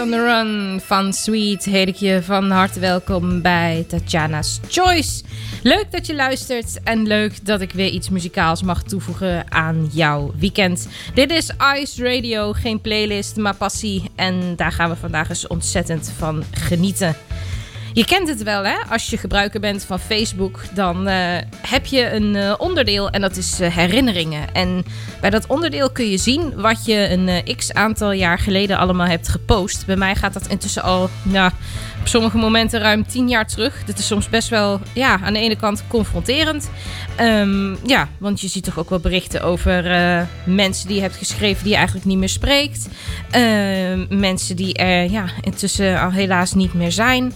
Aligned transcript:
On 0.00 0.10
the 0.10 0.24
Run 0.24 0.80
van 0.80 1.12
Sweet 1.12 1.64
heet 1.64 1.88
ik 1.88 1.94
je 1.94 2.22
van 2.22 2.50
harte 2.50 2.80
welkom 2.80 3.42
bij 3.42 3.84
Tatjana's 3.88 4.60
Choice. 4.68 5.22
Leuk 5.62 5.86
dat 5.90 6.06
je 6.06 6.14
luistert 6.14 6.82
en 6.82 7.06
leuk 7.06 7.44
dat 7.44 7.60
ik 7.60 7.72
weer 7.72 7.88
iets 7.88 8.08
muzikaals 8.08 8.62
mag 8.62 8.82
toevoegen 8.82 9.52
aan 9.52 9.88
jouw 9.92 10.32
weekend. 10.38 10.88
Dit 11.14 11.30
is 11.30 11.50
Ice 11.80 12.04
Radio, 12.04 12.52
geen 12.52 12.80
playlist, 12.80 13.36
maar 13.36 13.54
passie. 13.54 14.10
En 14.14 14.56
daar 14.56 14.72
gaan 14.72 14.90
we 14.90 14.96
vandaag 14.96 15.28
eens 15.28 15.46
ontzettend 15.46 16.12
van 16.18 16.44
genieten. 16.50 17.16
Je 17.92 18.04
kent 18.04 18.28
het 18.28 18.42
wel, 18.42 18.64
hè? 18.64 18.76
Als 18.90 19.10
je 19.10 19.16
gebruiker 19.16 19.60
bent 19.60 19.84
van 19.84 19.98
Facebook, 19.98 20.60
dan 20.74 21.06
eh, 21.06 21.38
heb 21.66 21.86
je 21.86 22.12
een 22.12 22.36
eh, 22.36 22.54
onderdeel 22.58 23.10
en 23.10 23.20
dat 23.20 23.36
is 23.36 23.60
eh, 23.60 23.74
herinneringen. 23.74 24.54
En 24.54 24.84
bij 25.20 25.30
dat 25.30 25.46
onderdeel 25.46 25.90
kun 25.90 26.10
je 26.10 26.18
zien 26.18 26.52
wat 26.54 26.84
je 26.84 27.10
een 27.10 27.56
x 27.56 27.72
aantal 27.72 28.12
jaar 28.12 28.38
geleden 28.38 28.78
allemaal 28.78 29.06
hebt 29.06 29.28
gepost. 29.28 29.86
Bij 29.86 29.96
mij 29.96 30.14
gaat 30.14 30.32
dat 30.32 30.46
intussen 30.46 30.82
al, 30.82 31.08
nou, 31.22 31.50
op 32.00 32.08
sommige 32.08 32.36
momenten 32.36 32.80
ruim 32.80 33.06
tien 33.06 33.28
jaar 33.28 33.46
terug. 33.46 33.84
Dit 33.84 33.98
is 33.98 34.06
soms 34.06 34.28
best 34.28 34.48
wel, 34.48 34.80
ja, 34.92 35.20
aan 35.20 35.32
de 35.32 35.38
ene 35.38 35.56
kant 35.56 35.84
confronterend. 35.88 36.70
Ehm, 37.16 37.86
ja, 37.86 38.08
want 38.18 38.40
je 38.40 38.48
ziet 38.48 38.64
toch 38.64 38.78
ook 38.78 38.90
wel 38.90 39.00
berichten 39.00 39.42
over 39.42 39.84
mensen 40.44 40.86
die 40.86 40.96
je 40.96 41.02
hebt 41.02 41.16
geschreven 41.16 41.62
die 41.62 41.70
je 41.70 41.76
eigenlijk 41.76 42.06
niet 42.06 42.18
meer 42.18 42.28
spreekt. 42.28 42.88
Ehm, 43.30 44.06
mensen 44.08 44.56
die 44.56 44.74
er 44.74 45.10
ja, 45.10 45.24
intussen 45.40 46.00
al 46.00 46.10
helaas 46.10 46.54
niet 46.54 46.74
meer 46.74 46.92
zijn. 46.92 47.32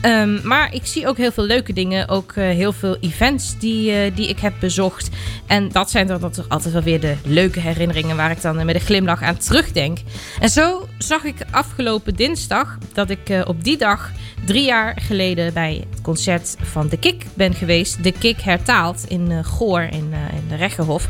Ehm, 0.00 0.46
maar 0.46 0.74
ik 0.74 0.86
zie 0.86 1.08
ook 1.08 1.16
heel 1.16 1.32
veel 1.32 1.44
leuke 1.44 1.72
dingen. 1.72 2.08
Ook 2.08 2.32
eh, 2.32 2.44
heel 2.44 2.72
veel 2.72 2.96
events 3.00 3.58
die, 3.58 3.92
eh, 3.92 4.14
die 4.14 4.28
ik 4.28 4.38
heb 4.38 4.52
bezocht. 4.60 5.08
En 5.46 5.68
dat 5.68 5.90
zijn 5.90 6.06
dan 6.06 6.30
toch 6.30 6.48
altijd 6.48 6.72
wel 6.72 6.82
weer 6.82 7.00
de 7.00 7.14
leuke 7.24 7.60
herinneringen 7.60 8.16
waar 8.16 8.30
ik 8.30 8.42
dan 8.42 8.66
met 8.66 8.74
een 8.74 8.80
glimlach 8.80 9.22
aan 9.22 9.36
terugdenk. 9.36 9.98
En 10.40 10.48
zo 10.48 10.88
zag 10.98 11.24
ik 11.24 11.36
afgelopen 11.50 12.14
dinsdag 12.14 12.78
dat 12.92 13.10
ik 13.10 13.28
eh, 13.28 13.40
op 13.46 13.64
die 13.64 13.76
dag 13.76 14.10
drie 14.46 14.64
jaar 14.64 15.00
geleden 15.00 15.52
bij 15.52 15.84
het 15.90 16.00
concert 16.00 16.56
van 16.62 16.88
De 16.88 16.98
Kik 16.98 17.24
ben 17.34 17.54
geweest. 17.54 18.02
De 18.04 18.12
Kik 18.12 18.40
hertaald 18.40 19.04
in 19.08 19.44
Goor 19.44 19.82
in, 19.82 20.12
in 20.32 20.48
de 20.48 20.56
Rechterhof. 20.56 21.08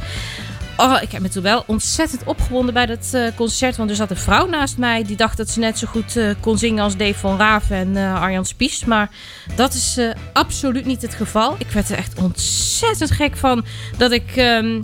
Oh, 0.80 1.02
ik 1.02 1.12
heb 1.12 1.22
me 1.22 1.28
toen 1.28 1.42
wel 1.42 1.64
ontzettend 1.66 2.24
opgewonden 2.24 2.74
bij 2.74 2.86
dat 2.86 3.10
eh, 3.12 3.26
concert. 3.36 3.76
Want 3.76 3.90
er 3.90 3.96
zat 3.96 4.10
een 4.10 4.16
vrouw 4.16 4.46
naast 4.46 4.78
mij 4.78 5.04
die 5.04 5.16
dacht 5.16 5.36
dat 5.36 5.50
ze 5.50 5.58
net 5.58 5.78
zo 5.78 5.86
goed 5.86 6.16
eh, 6.16 6.30
kon 6.40 6.58
zingen 6.58 6.82
als 6.82 6.96
Dave 6.96 7.14
van 7.14 7.36
Raven 7.36 7.76
en 7.76 7.96
eh, 7.96 8.22
Arjan 8.22 8.44
Spies. 8.44 8.84
Maar 8.84 9.10
dat 9.56 9.74
is 9.74 10.00
absoluut 10.32 10.84
niet 10.84 11.02
het 11.02 11.14
geval. 11.14 11.54
Ik 11.58 11.70
werd 11.70 11.88
er 11.88 11.96
echt 11.96 12.18
ontzettend 12.18 13.10
gek 13.10 13.36
van 13.36 13.64
dat 13.96 14.12
ik 14.12 14.36
ehm, 14.36 14.82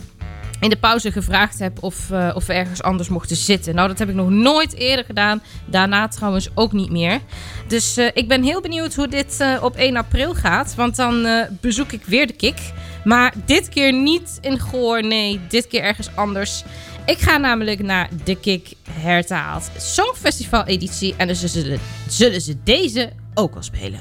in 0.64 0.70
de 0.70 0.76
pauze 0.76 1.12
gevraagd 1.12 1.58
heb 1.58 1.82
of, 1.82 2.10
eh, 2.10 2.30
of 2.34 2.46
we 2.46 2.52
ergens 2.52 2.82
anders 2.82 3.08
mochten 3.08 3.36
zitten. 3.36 3.74
Nou, 3.74 3.88
dat 3.88 3.98
heb 3.98 4.08
ik 4.08 4.14
nog 4.14 4.30
nooit 4.30 4.74
eerder 4.74 5.04
gedaan. 5.04 5.42
Daarna 5.66 6.08
trouwens 6.08 6.48
ook 6.54 6.72
niet 6.72 6.90
meer. 6.90 7.20
Dus 7.68 7.96
eh, 7.96 8.06
ik 8.14 8.28
ben 8.28 8.42
heel 8.42 8.60
benieuwd 8.60 8.94
hoe 8.94 9.08
dit 9.08 9.40
eh, 9.40 9.62
op 9.62 9.76
1 9.76 9.96
april 9.96 10.34
gaat. 10.34 10.74
Want 10.74 10.96
dan 10.96 11.26
bezoek 11.60 11.92
ik 11.92 12.04
weer 12.04 12.26
de 12.26 12.32
Kik. 12.32 12.58
Maar 13.04 13.34
dit 13.44 13.68
keer 13.68 13.92
niet 13.92 14.38
in 14.40 14.60
Goor. 14.60 15.02
Nee, 15.02 15.40
dit 15.48 15.66
keer 15.66 15.82
ergens 15.82 16.08
anders. 16.16 16.64
Ik 17.06 17.18
ga 17.18 17.36
namelijk 17.36 17.82
naar 17.82 18.08
de 18.24 18.34
Kik 18.34 18.72
hertaald 18.90 19.70
Songfestival 19.76 20.64
editie. 20.64 21.14
En 21.16 21.26
dus 21.26 21.44
zullen, 21.44 21.80
zullen 22.08 22.40
ze 22.40 22.56
deze 22.62 23.12
ook 23.34 23.54
al 23.54 23.62
spelen. 23.62 24.00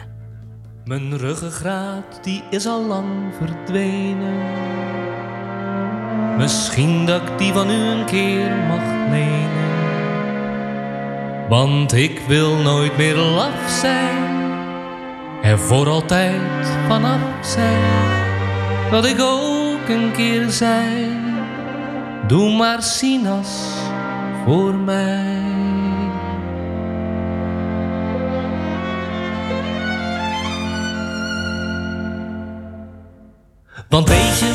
Mijn 0.86 1.18
ruggengraat 1.18 2.24
die 2.24 2.44
is 2.50 2.66
al 2.66 2.86
lang 2.86 3.34
verdwenen. 3.38 5.13
Misschien 6.38 7.06
dat 7.06 7.22
ik 7.22 7.38
die 7.38 7.54
van 7.54 7.70
u 7.70 7.74
een 7.74 8.06
keer 8.06 8.52
mag 8.68 9.10
lenen. 9.10 9.72
Want 11.50 11.94
ik 11.94 12.22
wil 12.28 12.56
nooit 12.56 12.98
meer 12.98 13.16
laf 13.16 13.70
zijn. 13.82 14.24
Er 15.42 15.60
voor 15.60 15.90
altijd 15.90 16.42
vanaf 16.88 17.20
zijn. 17.42 18.22
Dat 18.92 19.06
ik 19.06 19.20
ook 19.20 19.88
een 19.90 20.12
keer 20.12 20.50
zei. 20.50 21.08
Doe 22.28 22.56
maar 22.56 22.84
sinas 22.84 23.68
voor 24.46 24.74
mij. 24.74 25.42
Want 33.90 34.08
weet 34.08 34.40
je, 34.40 34.52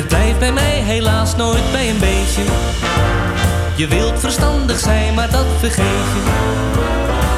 het 0.00 0.08
blijft 0.08 0.38
bij 0.38 0.52
mij 0.52 0.82
helaas 0.82 1.36
nooit 1.36 1.72
bij 1.72 1.90
een 1.90 1.98
beetje. 1.98 2.42
Je 3.76 3.86
wilt 3.86 4.20
verstandig 4.20 4.78
zijn, 4.78 5.14
maar 5.14 5.30
dat 5.30 5.46
vergeet 5.58 6.08
je. 6.14 6.22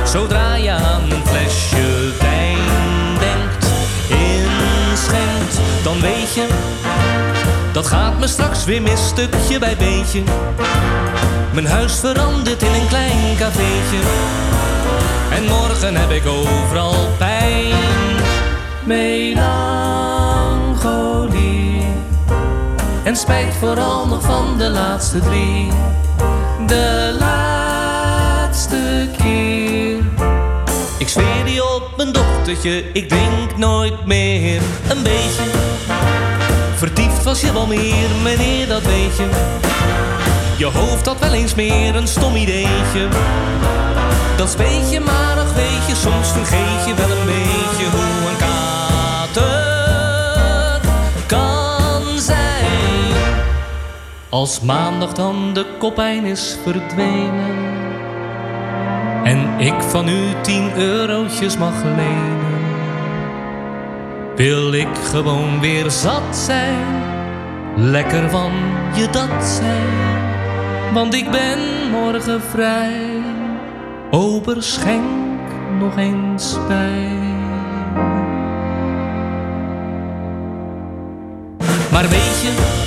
Zodra 0.05 0.55
je 0.55 0.71
aan 0.71 1.11
een 1.11 1.27
flesje 1.27 2.13
wijn 2.21 2.59
denkt, 3.19 3.67
inschenkt, 4.09 5.61
dan 5.83 6.01
weet 6.01 6.35
je, 6.35 6.47
dat 7.73 7.87
gaat 7.87 8.19
me 8.19 8.27
straks 8.27 8.65
weer 8.65 8.83
mis, 8.83 9.07
stukje 9.07 9.59
bij 9.59 9.77
beetje. 9.77 10.23
Mijn 11.53 11.67
huis 11.67 11.95
verandert 11.95 12.63
in 12.63 12.75
een 12.75 12.89
klein 12.89 13.37
cafeetje. 13.39 13.99
En 15.31 15.45
morgen 15.45 15.97
heb 15.97 16.11
ik 16.11 16.27
overal 16.27 17.09
pijn. 17.19 17.75
Melancholie. 18.85 19.82
En 23.05 23.17
spijt 23.17 23.55
vooral 23.55 24.07
nog 24.07 24.23
van 24.23 24.59
de 24.59 24.71
laatste 24.71 25.19
drie. 25.19 25.69
De 26.67 27.17
laatste 27.19 29.09
keer. 29.19 29.99
Ik 30.99 31.09
zweer 31.09 31.45
die 31.45 31.75
op 31.75 31.97
mijn 31.97 32.13
dochtertje, 32.13 32.93
ik 32.93 33.09
drink 33.09 33.57
nooit 33.57 34.07
meer 34.07 34.63
een 34.89 35.03
beetje. 35.03 35.45
Vertiefd 36.75 37.25
was 37.25 37.41
je 37.41 37.53
wel 37.53 37.67
meer, 37.67 38.09
meneer, 38.23 38.69
dat 38.69 38.83
weet 38.83 39.17
je. 39.17 39.29
Je 40.57 40.67
hoofd 40.67 41.07
had 41.07 41.19
wel 41.19 41.33
eens 41.33 41.55
meer 41.55 41.97
een 41.97 42.09
stom 42.09 42.37
ideetje. 42.37 43.09
Dat 44.37 44.51
speet 44.51 44.91
je, 44.91 45.01
maar 45.01 45.39
ach 45.39 45.55
weet 45.55 45.87
je, 45.89 45.95
soms 45.95 46.29
vergeet 46.29 46.87
je 46.87 46.95
wel 46.95 47.11
een 47.11 47.27
beetje 47.27 47.91
hoe 47.91 48.22
Als 54.33 54.61
maandag 54.61 55.13
dan 55.13 55.55
de 55.55 55.67
koppijn 55.79 56.25
is 56.25 56.57
verdwenen 56.63 57.57
en 59.25 59.59
ik 59.59 59.83
van 59.83 60.09
u 60.09 60.21
tien 60.41 60.73
eurotjes 60.77 61.59
mag 61.59 61.85
lenen, 61.85 62.61
wil 64.37 64.73
ik 64.73 64.97
gewoon 65.05 65.61
weer 65.61 65.91
zat 65.91 66.37
zijn, 66.37 66.87
lekker 67.77 68.31
van 68.31 68.53
je 68.95 69.09
dat 69.11 69.45
zijn, 69.45 70.93
want 70.93 71.15
ik 71.15 71.31
ben 71.31 71.91
morgen 71.91 72.43
vrij. 72.43 73.23
Ober 74.11 74.63
schenk 74.63 75.51
nog 75.79 75.97
eens 75.97 76.57
bij. 76.69 77.21
Maar 81.91 82.09
weet 82.09 82.41
je, 82.43 82.82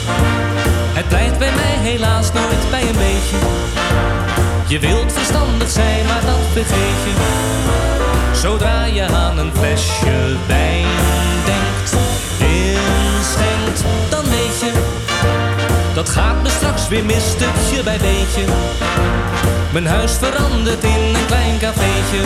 helaas 1.95 2.31
nooit 2.31 2.69
bij 2.69 2.81
een 2.81 2.97
beetje. 2.97 3.37
Je 4.67 4.79
wilt 4.79 5.13
verstandig 5.13 5.69
zijn, 5.69 6.05
maar 6.05 6.21
dat 6.25 6.39
vergeet 6.53 7.01
je. 7.05 7.13
Zodra 8.33 8.85
je 8.85 9.05
aan 9.05 9.37
een 9.37 9.51
flesje 9.55 10.35
wijn 10.47 10.85
denkt, 11.45 11.95
inschenkt, 12.39 13.83
dan 14.09 14.23
weet 14.23 14.59
je. 14.59 14.71
Dat 15.93 16.09
gaat 16.09 16.43
me 16.43 16.49
straks 16.49 16.87
weer 16.87 17.05
mis, 17.05 17.29
stukje 17.29 17.83
bij 17.83 17.97
beetje. 17.97 18.43
Mijn 19.71 19.87
huis 19.87 20.11
verandert 20.11 20.83
in 20.83 21.15
een 21.15 21.25
klein 21.25 21.59
cafeetje. 21.59 22.21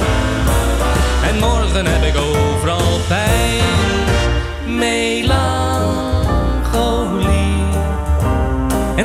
En 1.24 1.40
morgen 1.40 1.86
heb 1.86 2.04
ik 2.04 2.18
overal 2.18 3.00
pijn. 3.08 3.64
Melancholie. 4.66 7.39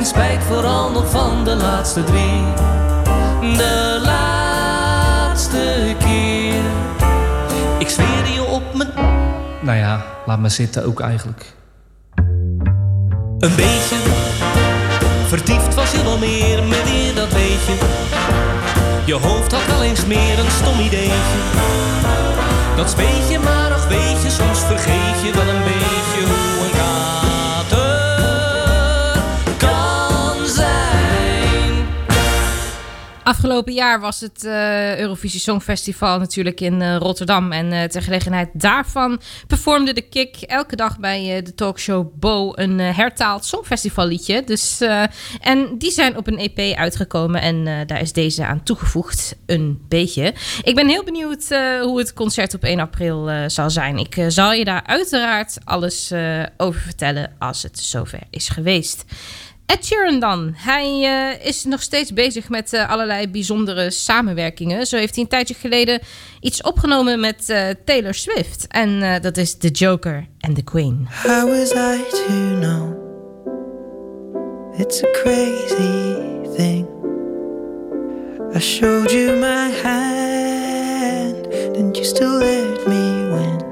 Spijt 0.05 0.43
vooral 0.43 0.91
nog 0.91 1.09
van 1.09 1.43
de 1.43 1.55
laatste 1.55 2.03
drie. 2.03 2.43
De 3.57 4.01
laatste 4.03 5.95
keer. 5.99 6.61
Ik 7.79 7.89
zweer 7.89 8.33
je 8.33 8.43
op 8.43 8.73
mijn... 8.73 8.89
Nou 9.61 9.77
ja, 9.77 10.05
laat 10.25 10.39
maar 10.39 10.51
zitten 10.51 10.85
ook 10.85 10.99
eigenlijk. 10.99 11.53
Een 13.39 13.55
beetje 13.55 13.95
Vertiefd 15.27 15.75
was 15.75 15.91
je 15.91 16.03
wel 16.03 16.17
meer, 16.17 16.63
meneer, 16.63 17.15
dat 17.15 17.33
weet 17.33 17.65
je. 17.65 17.77
Je 19.05 19.13
hoofd 19.13 19.51
had 19.51 19.65
wel 19.65 19.83
eens 19.83 20.05
meer 20.05 20.39
een 20.39 20.51
stom 20.51 20.79
ideetje. 20.79 21.39
Dat 22.75 22.89
speet 22.89 23.29
je, 23.29 23.39
maar 23.39 23.71
ach 23.71 23.87
weet 23.87 24.21
je, 24.23 24.29
soms 24.29 24.59
vergeet 24.59 25.21
je 25.23 25.31
wel 25.31 25.47
een 25.47 25.63
beetje 25.63 26.21
hoe 26.27 26.65
een 26.65 26.71
kater 26.71 26.94
Afgelopen 33.25 33.73
jaar 33.73 33.99
was 33.99 34.19
het 34.19 34.43
eh, 34.43 34.99
Eurovisie 34.99 35.39
Songfestival 35.39 36.19
natuurlijk 36.19 36.61
in 36.61 36.81
eh, 36.81 36.95
Rotterdam. 36.97 37.51
En 37.51 37.71
eh, 37.71 37.83
ter 37.83 38.01
gelegenheid 38.01 38.49
daarvan 38.53 39.21
performde 39.47 39.93
de 39.93 40.01
Kik 40.01 40.35
elke 40.41 40.75
dag 40.75 40.99
bij 40.99 41.41
de 41.41 41.53
talkshow 41.53 42.07
Bo 42.19 42.51
een 42.55 42.79
hertaald 42.79 43.45
Songfestivalliedje. 43.45 44.43
Dus, 44.43 44.81
en 45.39 45.77
die 45.77 45.91
zijn 45.91 46.17
op 46.17 46.27
een 46.27 46.37
EP 46.37 46.77
uitgekomen 46.77 47.41
en 47.41 47.87
daar 47.87 48.01
is 48.01 48.13
deze 48.13 48.45
aan 48.45 48.63
toegevoegd. 48.63 49.35
Een 49.45 49.81
beetje. 49.87 50.33
Ik 50.63 50.75
ben 50.75 50.87
heel 50.87 51.03
benieuwd 51.03 51.47
hoe 51.81 51.97
het 51.97 52.13
concert 52.13 52.53
op 52.53 52.63
1 52.63 52.79
april 52.79 53.29
zal 53.47 53.69
zijn. 53.69 53.97
Ik 53.97 54.25
zal 54.27 54.53
je 54.53 54.65
daar 54.65 54.83
uiteraard 54.85 55.57
alles 55.63 56.11
over 56.57 56.81
vertellen 56.81 57.35
als 57.39 57.63
het 57.63 57.79
zover 57.79 58.19
is 58.29 58.49
geweest. 58.49 59.05
Ed 59.65 59.85
Sheeran 59.85 60.19
dan. 60.19 60.53
Hij 60.55 61.03
eh, 61.03 61.47
is 61.47 61.63
nog 61.63 61.81
steeds 61.81 62.13
bezig 62.13 62.49
met 62.49 62.73
eh, 62.73 62.89
allerlei 62.89 63.27
bijzondere 63.27 63.91
samenwerkingen. 63.91 64.85
Zo 64.85 64.97
heeft 64.97 65.15
hij 65.15 65.23
een 65.23 65.29
tijdje 65.29 65.53
geleden 65.53 65.99
iets 66.39 66.61
opgenomen 66.61 67.19
met 67.19 67.49
eh, 67.49 67.67
Taylor 67.85 68.13
Swift. 68.13 68.67
En 68.67 69.21
dat 69.21 69.37
is 69.37 69.57
The 69.57 69.69
Joker 69.69 70.27
and 70.39 70.55
the 70.55 70.63
Queen. 70.63 71.07
How 71.23 71.49
was 71.49 71.71
I 71.71 72.03
to 72.09 72.59
know? 72.59 73.03
It's 74.77 75.03
a 75.03 75.11
crazy 75.11 76.15
thing. 76.55 76.87
I 78.55 78.59
showed 78.59 79.11
you 79.11 79.39
my 79.39 79.71
hand, 79.83 81.47
and 81.75 81.95
you 81.95 82.05
still 82.05 82.37
let 82.37 82.87
me 82.87 83.27
win. 83.31 83.63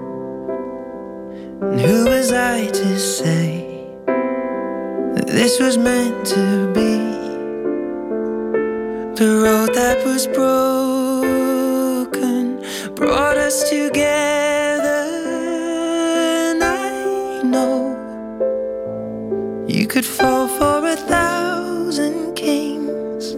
And 1.61 1.81
who 1.81 2.03
was 2.03 2.31
I 2.31 2.69
to 2.71 2.97
say 2.97 3.62
this 5.21 5.59
was 5.59 5.77
meant 5.77 6.25
to 6.27 6.71
be? 6.73 6.97
The 9.15 9.29
road 9.43 9.73
that 9.75 10.03
was 10.05 10.25
broken 10.27 11.43
brought 12.95 13.37
us 13.37 13.69
together, 13.69 15.05
and 16.49 16.63
I 16.63 17.43
know 17.43 17.95
you 19.67 19.85
could 19.87 20.05
fall 20.05 20.47
for 20.47 20.87
a 20.87 20.95
thousand 20.95 22.33
kings 22.35 23.33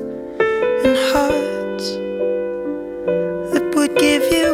and 0.85 0.95
hearts 1.11 1.87
that 3.51 3.65
would 3.75 3.93
give 3.97 4.23
you 4.31 4.44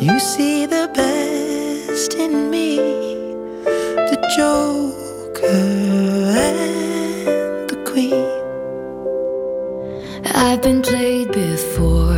You 0.00 0.18
see 0.18 0.64
the 0.64 0.90
best 0.94 2.14
in 2.14 2.50
me, 2.50 2.76
the 3.66 4.16
Joker 4.34 5.46
and 5.46 7.68
the 7.68 7.76
Queen. 7.84 8.24
I've 10.34 10.62
been 10.62 10.80
played 10.80 11.32
before. 11.32 12.16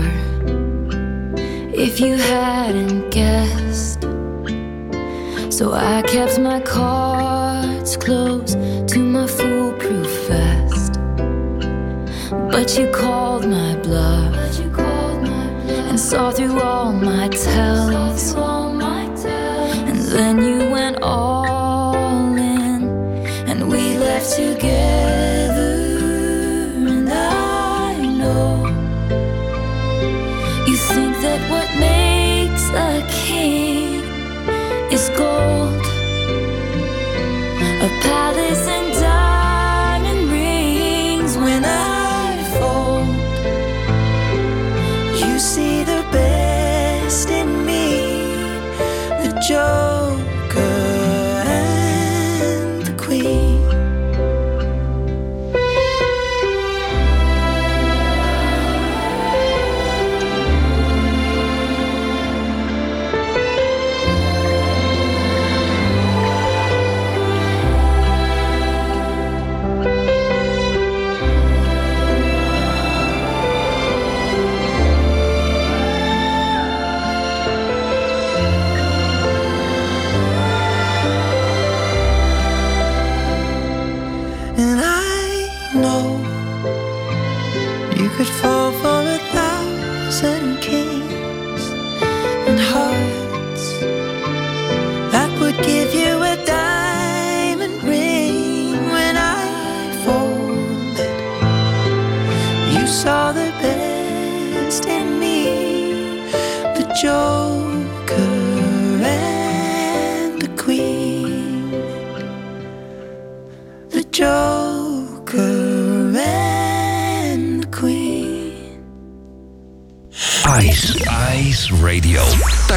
If 1.75 1.99
you 1.99 2.15
hadn't 2.15 3.11
guessed, 3.11 4.03
so 5.53 5.73
I 5.73 6.03
kept 6.03 6.39
my 6.39 6.61
cards 6.61 7.97
close 7.97 8.55
to 8.93 8.99
my 9.01 9.27
foolproof 9.27 10.29
vest. 10.29 11.01
But 12.31 12.79
you 12.79 12.89
called 12.93 13.49
my 13.49 13.75
bluff 13.83 14.92
saw 16.03 16.33
through 16.33 16.61
all 16.61 16.93
my 16.93 17.29
tells. 17.29 18.35
And 19.89 20.01
then 20.15 20.43
you 20.43 20.59
went 20.71 20.99
all 21.01 21.95
in, 22.37 22.83
and 23.49 23.71
we 23.71 23.97
left 23.99 24.35
together. 24.35 25.75
And 26.93 27.09
I 27.09 27.95
know 28.21 28.67
you 30.67 30.77
think 30.77 31.15
that 31.25 31.41
what 31.53 31.69
makes 31.79 32.65
a 32.71 33.07
king 33.25 34.03
is 34.91 35.09
gold, 35.11 35.87
a 37.87 37.91
palace 38.03 38.67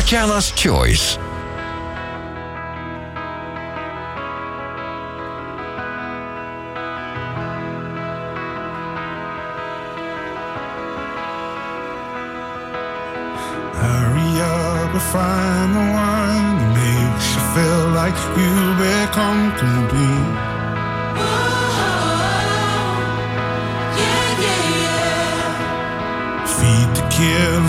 Tatjana's 0.06 0.52
Choice. 0.52 1.16
Hurry 13.74 14.42
up 14.42 14.94
and 14.94 15.02
find 15.02 15.74
the 15.74 15.80
one 15.80 16.54
that 16.60 16.70
makes 16.78 17.28
you 17.34 17.42
feel 17.56 17.86
like 17.98 18.18
you 18.38 18.54
become 18.78 19.42
complete. 19.58 20.45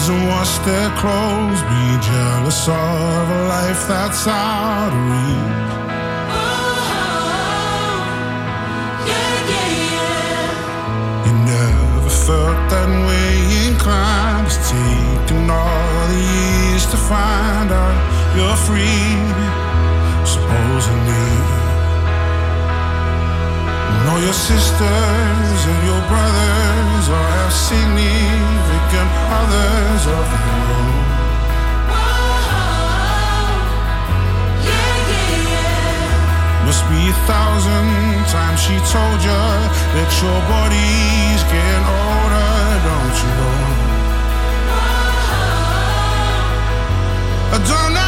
And 0.08 0.28
wash 0.28 0.58
their 0.58 0.90
clothes. 1.00 1.62
Be 1.62 1.98
jealous 2.00 2.68
of 2.68 2.74
a 2.74 3.48
life 3.48 3.88
that's 3.88 4.26
out 4.26 4.92
of 4.92 5.02
reach. 5.10 5.72
Oh, 6.30 6.74
yeah, 9.10 9.50
yeah, 9.50 9.68
yeah. 9.90 11.26
You 11.26 11.32
never 11.54 12.10
felt 12.10 12.60
that 12.70 12.90
way 13.08 13.68
inclined. 13.68 14.46
It's 14.46 14.58
taken 14.70 15.50
all 15.50 16.06
the 16.12 16.20
years 16.36 16.84
to 16.92 16.96
find 16.96 17.70
out 17.72 17.96
you're 18.36 18.58
free, 18.66 19.16
supposedly. 20.24 21.55
Know 24.16 24.22
your 24.22 24.32
sisters 24.32 25.60
and 25.70 25.80
your 25.84 26.02
brothers 26.08 27.06
all 27.12 27.28
have 27.36 27.52
significant 27.52 29.10
others 29.40 30.02
of 30.08 30.24
their 30.32 30.56
own. 30.72 30.96
Must 36.64 36.84
be 36.88 37.02
a 37.12 37.16
thousand 37.28 38.24
times 38.32 38.58
she 38.64 38.76
told 38.88 39.20
you 39.20 39.42
that 39.96 40.10
your 40.24 40.40
body's 40.48 41.42
getting 41.52 41.84
older, 42.00 42.56
don't 42.88 43.16
you 43.20 43.30
know? 43.36 43.60
I 47.52 47.58
Don't 47.68 47.92
that 47.92 48.05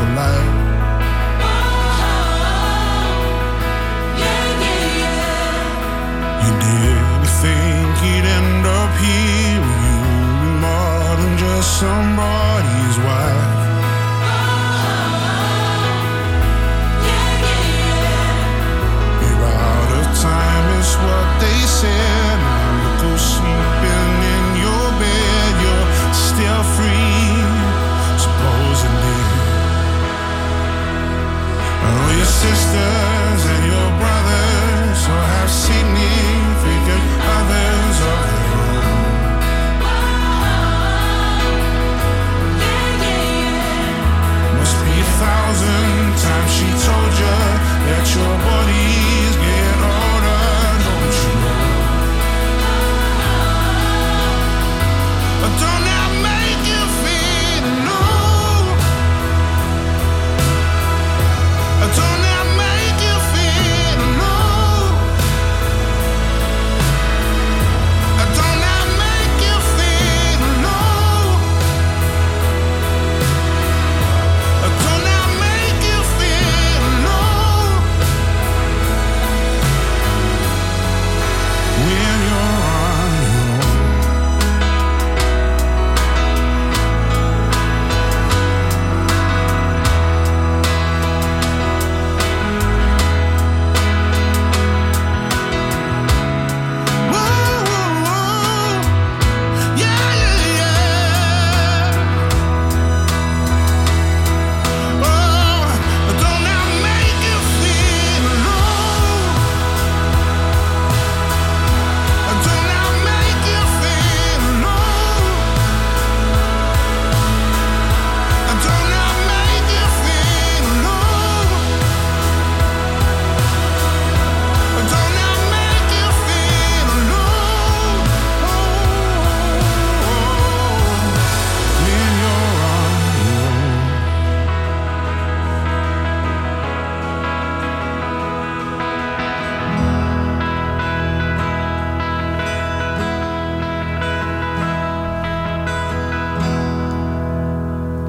the 0.00 0.06
light. 0.14 0.49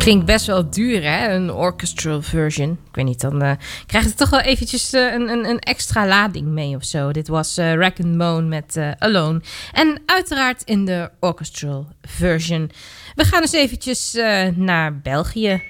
Klinkt 0.01 0.25
best 0.25 0.45
wel 0.45 0.69
duur, 0.69 1.03
hè? 1.03 1.33
Een 1.33 1.51
orchestral 1.51 2.21
version. 2.21 2.71
Ik 2.71 2.95
weet 2.95 3.05
niet, 3.05 3.21
dan 3.21 3.41
eh, 3.41 3.51
krijgt 3.85 4.07
het 4.07 4.17
toch 4.17 4.29
wel 4.29 4.39
eventjes 4.39 4.93
eh, 4.93 5.13
een, 5.13 5.29
een, 5.29 5.45
een 5.45 5.59
extra 5.59 6.07
lading 6.07 6.47
mee 6.47 6.75
of 6.75 6.83
zo. 6.83 7.11
Dit 7.11 7.27
was 7.27 7.57
eh 7.57 7.73
Rack 7.73 7.99
and 7.99 8.15
Moan 8.15 8.47
met 8.47 8.79
Alone. 8.99 9.41
En 9.71 10.01
uiteraard 10.05 10.61
in 10.63 10.85
de 10.85 11.09
orchestral 11.19 11.87
version. 12.01 12.71
We 13.15 13.23
gaan 13.23 13.41
eens 13.41 13.51
eventjes 13.51 14.17
naar 14.55 14.99
België. 14.99 15.61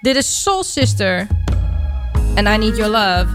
Dit 0.00 0.16
is 0.16 0.42
Soul 0.42 0.64
Sister. 0.64 1.26
And 2.34 2.48
I 2.48 2.56
Need 2.56 2.76
Your 2.76 2.90
Love. 2.90 3.26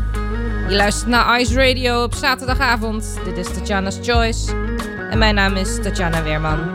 Je 0.70 0.76
luistert 0.76 1.10
naar 1.10 1.40
Ice 1.40 1.54
Radio 1.54 2.04
op 2.04 2.14
zaterdagavond. 2.14 3.20
Dit 3.24 3.38
is 3.38 3.54
Tatjana's 3.54 3.98
Choice. 4.02 4.52
En 5.10 5.18
mijn 5.18 5.36
naam 5.36 5.56
is 5.56 5.76
Tatjana 5.82 6.24
Weerman. 6.24 6.75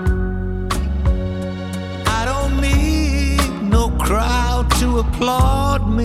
To 4.78 4.98
applaud 4.98 5.88
me. 5.88 6.04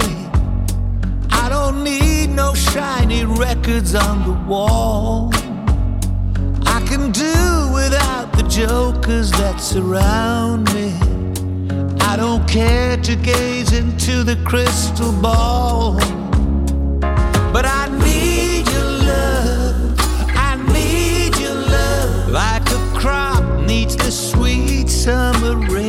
I 1.32 1.48
don't 1.50 1.84
need 1.84 2.30
no 2.30 2.54
shiny 2.54 3.24
records 3.26 3.96
on 3.96 4.24
the 4.28 4.34
wall. 4.50 5.32
I 6.66 6.84
can 6.88 7.12
do 7.12 7.72
without 7.74 8.34
the 8.34 8.44
jokers 8.50 9.32
that 9.32 9.60
surround 9.60 10.74
me. 10.74 10.94
I 12.02 12.18
don't 12.18 12.48
care 12.48 12.98
to 12.98 13.16
gaze 13.16 13.74
into 13.74 14.24
the 14.24 14.38
crystal 14.46 15.12
ball. 15.22 15.98
But 17.54 17.66
I 17.66 17.88
need 18.06 18.68
your 18.76 18.92
love. 19.14 19.96
I 20.48 20.56
need 20.74 21.38
your 21.38 21.56
love. 21.56 22.30
Like 22.30 22.68
a 22.72 23.00
crop 23.00 23.44
needs 23.62 23.96
the 23.96 24.12
sweet 24.12 24.90
summer 24.90 25.56
rain. 25.72 25.85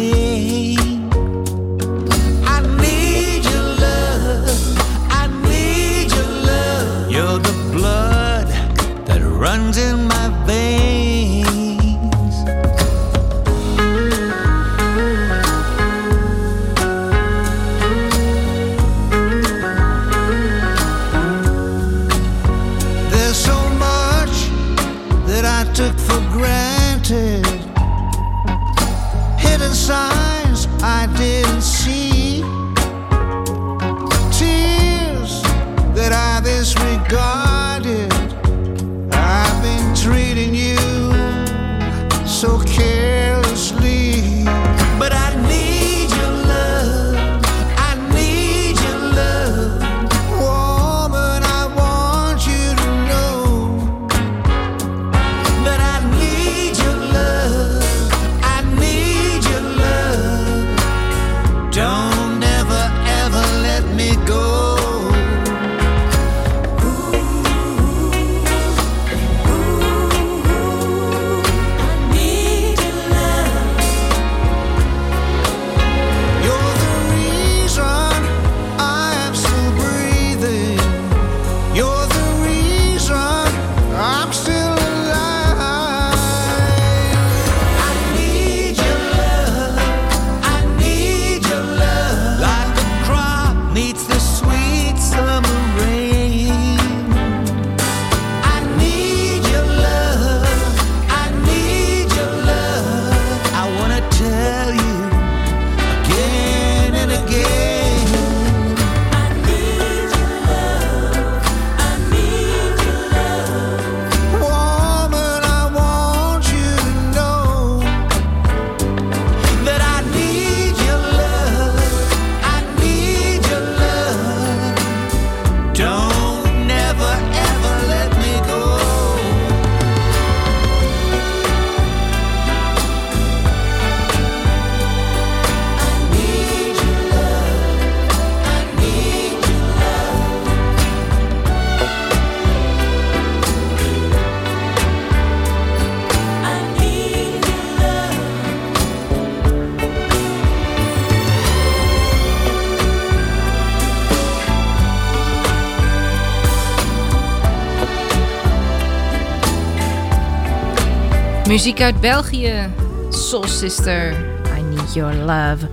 Muziek 161.66 161.82
uit 161.82 162.00
België. 162.00 162.70
Soul 163.10 163.48
Sister, 163.48 164.12
I 164.58 164.60
Need 164.62 164.94
Your 164.94 165.14
Love. 165.14 165.68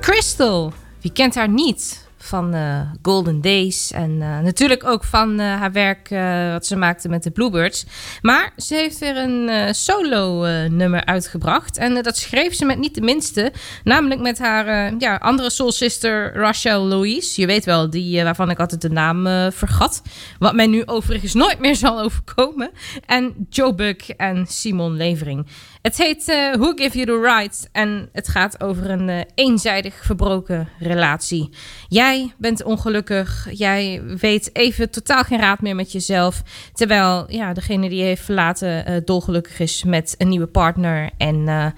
Crystal, 0.00 0.72
wie 1.00 1.12
kent 1.12 1.34
haar 1.34 1.48
niet? 1.48 2.01
Van 2.32 2.54
eh, 2.54 2.80
Golden 3.02 3.40
Days 3.40 3.90
en 3.90 4.22
eh, 4.22 4.38
natuurlijk 4.38 4.84
ook 4.84 5.04
van 5.04 5.40
eh, 5.40 5.46
haar 5.46 5.72
werk 5.72 6.08
wat 6.52 6.66
ze 6.66 6.76
maakte 6.76 7.08
met 7.08 7.22
de 7.22 7.30
Bluebirds. 7.30 7.86
Maar 8.22 8.52
ze 8.56 8.74
heeft 8.74 8.98
weer 8.98 9.16
een 9.16 9.74
solo 9.74 10.46
nummer 10.68 11.04
uitgebracht. 11.04 11.76
En 11.76 12.02
dat 12.02 12.16
schreef 12.16 12.54
ze 12.54 12.64
met 12.64 12.78
niet 12.78 12.94
de 12.94 13.00
minste. 13.00 13.52
Namelijk 13.84 14.20
met 14.20 14.38
haar 14.38 14.94
ja, 14.98 15.16
andere 15.16 15.50
soul 15.50 15.72
sister 15.72 16.34
Rachel 16.34 16.84
Louise. 16.84 17.40
Je 17.40 17.46
weet 17.46 17.64
wel, 17.64 17.90
die 17.90 18.22
waarvan 18.22 18.50
ik 18.50 18.60
altijd 18.60 18.80
de 18.80 18.90
naam 18.90 19.50
vergat. 19.52 20.02
Wat 20.38 20.54
mij 20.54 20.66
nu 20.66 20.86
overigens 20.86 21.34
nooit 21.34 21.58
meer 21.58 21.76
zal 21.76 22.00
overkomen. 22.04 22.70
En 23.06 23.46
Joe 23.50 23.74
Buck 23.74 24.02
en 24.16 24.46
Simon 24.46 24.96
Levering. 24.96 25.46
Het 25.82 25.96
heet 25.96 26.28
uh, 26.28 26.54
Who 26.54 26.72
Give 26.76 26.98
You 26.98 27.06
The 27.06 27.28
Right 27.34 27.68
en 27.72 28.08
het 28.12 28.28
gaat 28.28 28.62
over 28.62 28.90
een 28.90 29.08
uh, 29.08 29.20
eenzijdig 29.34 30.04
verbroken 30.04 30.68
relatie. 30.78 31.48
Jij 31.88 32.32
bent 32.38 32.62
ongelukkig, 32.62 33.48
jij 33.52 34.02
weet 34.20 34.50
even 34.52 34.90
totaal 34.90 35.24
geen 35.24 35.38
raad 35.38 35.60
meer 35.60 35.74
met 35.74 35.92
jezelf. 35.92 36.42
Terwijl 36.72 37.24
ja, 37.28 37.52
degene 37.52 37.88
die 37.88 37.98
je 37.98 38.04
heeft 38.04 38.24
verlaten 38.24 38.90
uh, 38.90 38.96
dolgelukkig 39.04 39.60
is 39.60 39.84
met 39.84 40.14
een 40.18 40.28
nieuwe 40.28 40.46
partner. 40.46 41.10
En 41.16 41.74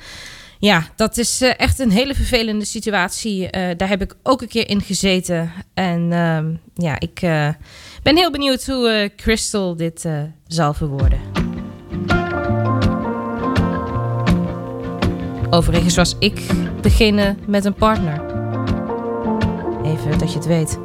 ja, 0.59 0.89
dat 0.97 1.17
is 1.17 1.41
echt 1.41 1.79
een 1.79 1.91
hele 1.91 2.15
vervelende 2.15 2.65
situatie. 2.65 3.51
daar 3.51 3.89
heb 3.89 4.03
ik 4.03 4.15
ook 4.23 4.43
een 4.43 4.49
keer 4.49 4.69
in 4.69 4.81
gezeten. 4.81 5.53
En 5.75 6.13
ehm, 6.13 6.55
ja, 6.75 7.01
ik 7.01 7.21
ben 8.03 8.17
heel 8.17 8.31
benieuwd 8.31 8.67
hoe 8.67 9.11
Crystal 9.17 9.77
dit 9.77 10.09
zal 10.47 10.75
verwoorden. 10.75 11.44
Overigens 15.55 15.97
was 15.97 16.15
ik 16.19 16.41
degene 16.81 17.37
met 17.47 17.65
een 17.65 17.75
partner. 17.75 18.21
Even 19.85 20.19
dat 20.19 20.33
je 20.33 20.39
het 20.39 20.47
weet. 20.47 20.79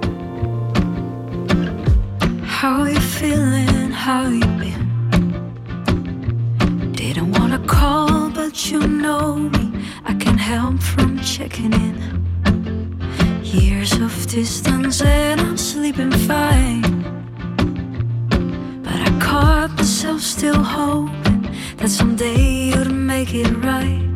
How 2.62 2.88
you 2.88 3.00
feeling? 3.00 3.96
How 4.06 4.38
you 4.38 4.46
been? 4.58 4.92
Didn't 6.92 7.38
wanna 7.38 7.60
call, 7.66 8.32
but 8.32 8.70
you 8.70 8.88
know 8.88 9.38
me. 9.38 9.72
I 10.10 10.16
can't 10.18 10.42
help 10.42 10.82
from 10.82 11.18
checking 11.24 11.74
in. 11.74 11.96
Years 13.42 14.00
of 14.00 14.26
distance 14.26 15.06
and 15.06 15.42
I'm 15.42 15.58
sleeping 15.58 16.14
fine. 16.14 17.04
But 18.82 18.94
I 18.94 19.18
caught 19.20 19.76
myself 19.76 20.22
still 20.22 20.64
hoping 20.64 21.48
that 21.78 21.90
someday 21.90 22.70
you'd 22.70 22.92
make 22.92 23.34
it 23.34 23.64
right. 23.64 24.09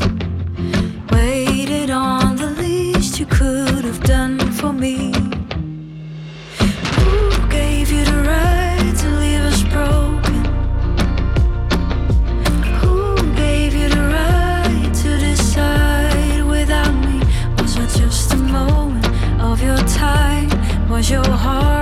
Waited 1.12 1.89
on 1.89 2.36
the 2.36 2.50
least 2.52 3.20
you 3.20 3.26
could 3.26 3.84
have 3.84 4.02
done 4.04 4.39
for 4.52 4.72
me. 4.74 5.12
Who 6.98 7.50
gave 7.50 7.92
you 7.92 8.04
the 8.06 8.20
right 8.34 8.94
to 9.02 9.08
leave 9.22 9.42
us 9.52 9.63
broken? 9.63 10.44
Who 12.82 13.16
gave 13.36 13.74
you 13.74 13.89
the 13.89 14.06
right 14.18 14.92
to 15.02 15.18
decide 15.18 16.44
without 16.44 16.94
me? 17.06 17.20
Was 17.58 17.76
it 17.78 17.89
just 18.02 18.34
a 18.34 18.38
moment 18.38 19.06
of 19.42 19.62
your 19.62 19.82
time? 20.08 20.50
Was 20.89 21.10
your 21.10 21.26
heart 21.26 21.72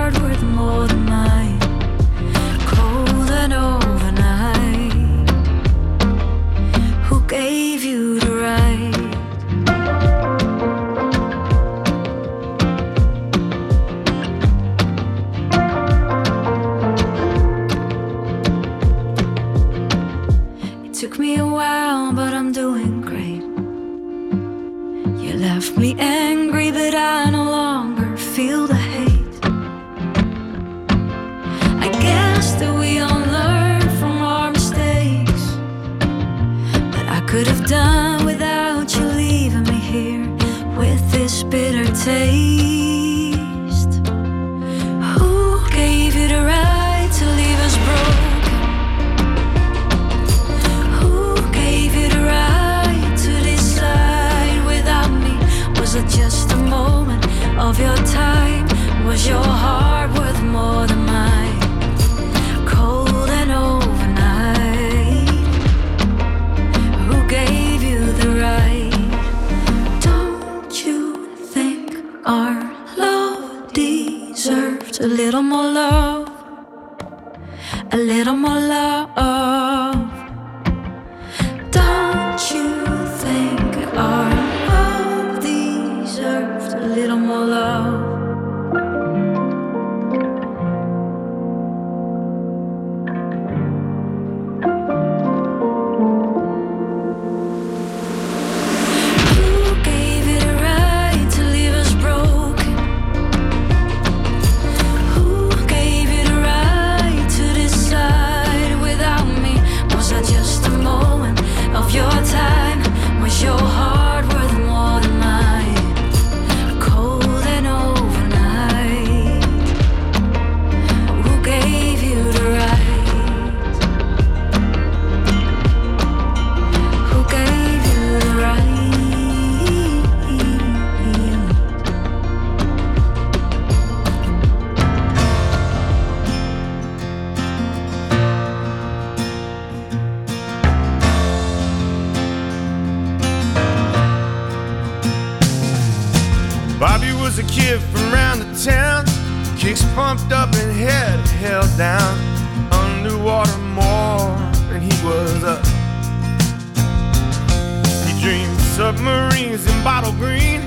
submarines 158.82 159.64
in 159.64 159.84
bottle 159.84 160.10
green, 160.14 160.60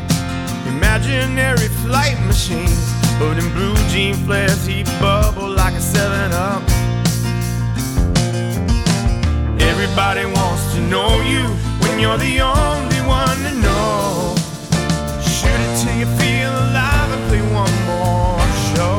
imaginary 0.74 1.68
flight 1.84 2.18
machines. 2.26 2.80
But 3.20 3.38
in 3.38 3.48
blue 3.52 3.76
jean 3.92 4.16
flares, 4.26 4.66
he 4.66 4.84
bubbled 5.02 5.58
like 5.58 5.74
a 5.74 5.82
7 5.82 6.32
Up. 6.32 6.64
Everybody 9.60 10.26
wants 10.38 10.64
to 10.76 10.80
know 10.94 11.12
you 11.32 11.44
when 11.82 12.00
you're 12.00 12.22
the 12.30 12.40
only 12.40 13.02
one 13.20 13.38
to 13.48 13.54
know. 13.66 14.34
Shoot 15.34 15.60
it 15.66 15.74
till 15.82 15.96
you 16.02 16.08
feel 16.16 16.54
alive 16.66 17.10
and 17.16 17.24
play 17.28 17.44
one 17.64 17.76
more 17.92 18.48
show. 18.72 18.98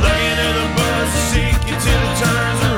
Plug 0.00 0.20
into 0.30 0.48
the 0.58 0.66
bus, 0.76 1.10
shake 1.32 1.64
it 1.72 1.78
till 1.84 2.02
it 2.08 2.16
turns 2.22 2.62
around. 2.64 2.77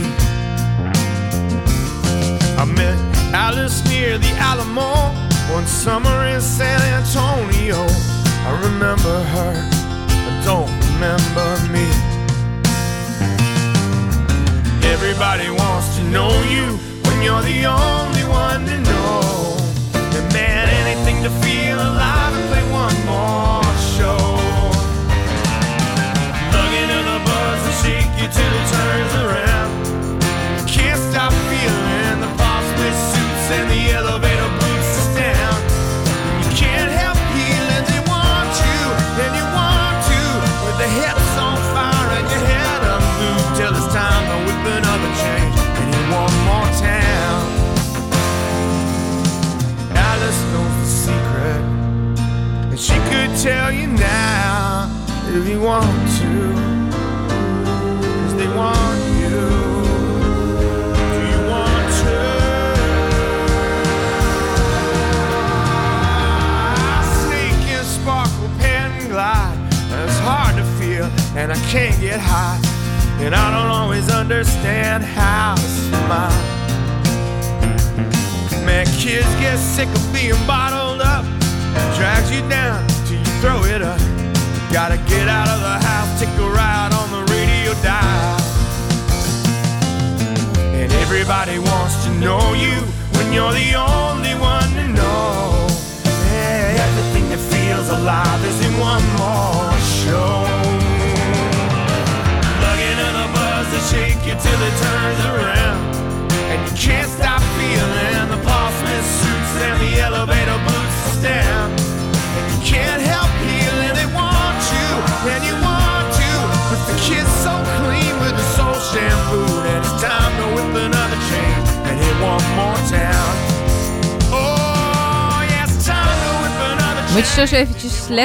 I 2.61 2.65
met 2.65 2.95
Alice 3.33 3.83
near 3.89 4.19
the 4.19 4.29
Alamo 4.37 4.93
one 5.51 5.65
summer 5.65 6.27
in 6.27 6.39
San 6.39 6.79
Antonio. 6.93 7.87
I 8.45 8.51
remember 8.61 9.17
her, 9.33 9.53
I 10.29 10.33
don't 10.45 10.69
remember 10.93 11.57
me. 11.73 11.89
Everybody 14.93 15.49
wants 15.49 15.97
to 15.97 16.03
know 16.03 16.29
you 16.53 16.77
when 17.09 17.23
you're 17.23 17.41
the 17.41 17.65
only 17.65 18.25
one 18.29 18.67
to 18.67 18.77
know. 18.77 19.57
And 19.95 20.31
man, 20.31 20.69
anything 20.85 21.23
to 21.23 21.31
feel 21.41 21.77
alive 21.81 22.33
and 22.37 22.45
play 22.51 22.65
one 22.69 22.97
more 23.09 23.65
show. 23.97 24.21
Lug 26.53 26.73
into 26.77 26.99
the 27.09 27.17
buzz 27.25 27.61
and 27.69 27.77
shake 27.81 28.13
you 28.21 28.27
till 28.29 28.53
it 28.53 28.67
turns 28.69 29.13
around. 29.25 29.90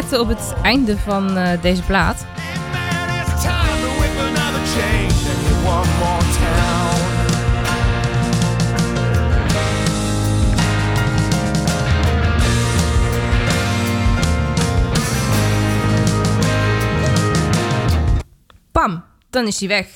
Letten 0.00 0.20
op 0.20 0.28
het 0.28 0.54
einde 0.62 0.98
van 0.98 1.36
eh, 1.36 1.62
deze 1.62 1.82
plaat. 1.82 2.26
Pam, 18.72 19.04
dan 19.30 19.46
is 19.46 19.58
hij 19.60 19.68
weg. 19.68 19.95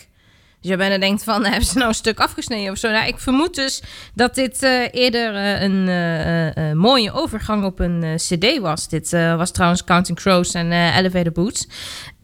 Dus 0.61 0.71
je 0.71 0.77
bijna 0.77 0.99
denkt 0.99 1.25
van, 1.25 1.45
hebben 1.47 1.65
ze 1.65 1.77
nou 1.77 1.89
een 1.89 1.95
stuk 1.95 2.21
afgesneden 2.21 2.73
of 2.73 2.79
zo? 2.79 2.91
Nou, 2.91 3.07
ik 3.07 3.19
vermoed 3.19 3.55
dus 3.55 3.83
dat 4.15 4.35
dit 4.35 4.63
eh, 4.63 4.83
eerder 4.91 5.35
eh, 5.35 5.63
een 5.63 5.89
eh, 5.89 6.73
mooie 6.73 7.13
overgang 7.13 7.65
op 7.65 7.79
een 7.79 8.17
cd 8.17 8.59
was. 8.59 8.89
Dit 8.89 9.11
was 9.11 9.51
trouwens 9.51 9.85
Counting 9.85 10.19
Crows 10.19 10.55
en 10.55 10.73
Elevator 10.73 11.33
Boots. 11.33 11.69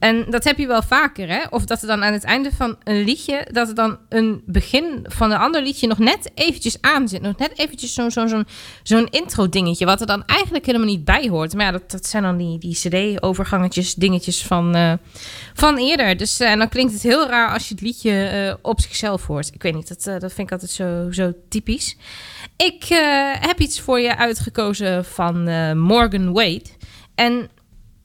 En 0.06 0.24
dat 0.30 0.44
heb 0.44 0.58
je 0.58 0.66
wel 0.66 0.82
vaker, 0.82 1.28
hè? 1.28 1.42
Of 1.50 1.64
dat 1.64 1.80
er 1.80 1.86
dan 1.86 2.04
aan 2.04 2.12
het 2.12 2.24
einde 2.24 2.52
van 2.52 2.76
een 2.84 3.04
liedje... 3.04 3.46
dat 3.52 3.68
er 3.68 3.74
dan 3.74 3.98
een 4.08 4.42
begin 4.46 5.06
van 5.08 5.30
een 5.30 5.38
ander 5.38 5.62
liedje 5.62 5.86
nog 5.86 5.98
net 5.98 6.30
eventjes 6.34 6.80
aan 6.80 7.08
zit. 7.08 7.22
Nog 7.22 7.36
net 7.36 7.58
eventjes 7.58 7.94
zo'n 7.94 8.10
zo'n 8.10 8.46
zo'n 8.82 9.08
intro-dingetje... 9.10 9.84
wat 9.84 10.00
er 10.00 10.06
dan 10.06 10.24
eigenlijk 10.24 10.66
helemaal 10.66 10.86
niet 10.86 11.04
bij 11.04 11.28
hoort. 11.28 11.54
Maar 11.54 11.64
ja, 11.64 11.70
dat, 11.70 11.90
dat 11.90 12.06
zijn 12.06 12.22
dan 12.22 12.36
die, 12.36 12.58
die 12.58 12.74
cd-overgangetjes, 12.74 13.94
dingetjes 13.94 14.42
van, 14.42 14.74
eh, 14.74 14.92
van 15.54 15.76
eerder. 15.76 16.16
Dus 16.16 16.40
eh, 16.40 16.50
en 16.50 16.58
dan 16.58 16.68
klinkt 16.68 16.92
het 16.92 17.02
heel 17.02 17.28
raar 17.28 17.52
als 17.52 17.68
je 17.68 17.74
het 17.74 17.82
liedje 17.82 18.26
eh, 18.26 18.54
op 18.62 18.80
zichzelf 18.80 19.26
hoort. 19.26 19.54
Ik 19.54 19.62
weet 19.62 19.74
niet, 19.74 19.88
dat, 19.88 20.20
dat 20.20 20.32
vind 20.32 20.46
ik 20.46 20.52
altijd 20.52 20.70
zo, 20.70 21.06
zo 21.10 21.32
typisch. 21.48 21.96
Ik 22.56 22.84
heb 23.40 23.60
iets 23.60 23.80
voor 23.80 24.00
je 24.00 24.16
uitgekozen 24.16 25.04
van 25.04 25.42
Morgan 25.78 26.32
Wade. 26.32 26.64
En 27.14 27.50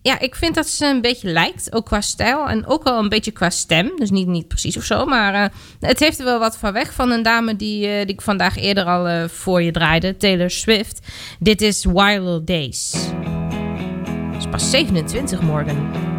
ja, 0.02 0.20
ik 0.20 0.36
vind 0.36 0.56
dat 0.56 0.68
ze 0.68 0.86
een 0.86 1.02
beetje 1.02 1.32
lijkt, 1.32 1.74
ook 1.74 1.86
qua 1.86 2.02
stijl 2.02 2.48
en 2.48 2.66
ook 2.66 2.84
wel 2.84 3.00
een 3.00 3.10
beetje 3.10 3.32
qua 3.32 3.50
stem. 3.50 3.92
Dus 3.96 4.10
niet, 4.10 4.28
niet 4.28 4.48
precies 4.48 4.78
of 4.78 4.84
zo, 4.84 5.06
maar 5.06 5.34
eh, 5.34 5.46
het 5.80 6.00
heeft 6.00 6.20
er 6.20 6.26
wel 6.26 6.40
wat 6.40 6.58
van 6.58 6.74
weg 6.74 6.94
van 6.94 7.12
een 7.12 7.24
dame 7.24 7.56
die, 7.56 7.88
eh, 7.88 8.00
die 8.06 8.14
ik 8.14 8.22
vandaag 8.22 8.58
eerder 8.58 8.84
al 8.84 9.08
eh, 9.08 9.28
voor 9.28 9.62
je 9.62 9.72
draaide, 9.72 10.18
Taylor 10.18 10.50
Swift. 10.50 11.08
Dit 11.40 11.62
is 11.62 11.86
Wild 11.86 12.48
Days. 12.48 12.94
Het 14.32 14.44
is 14.44 14.50
pas 14.50 14.70
27 14.70 15.42
morgen. 15.42 16.11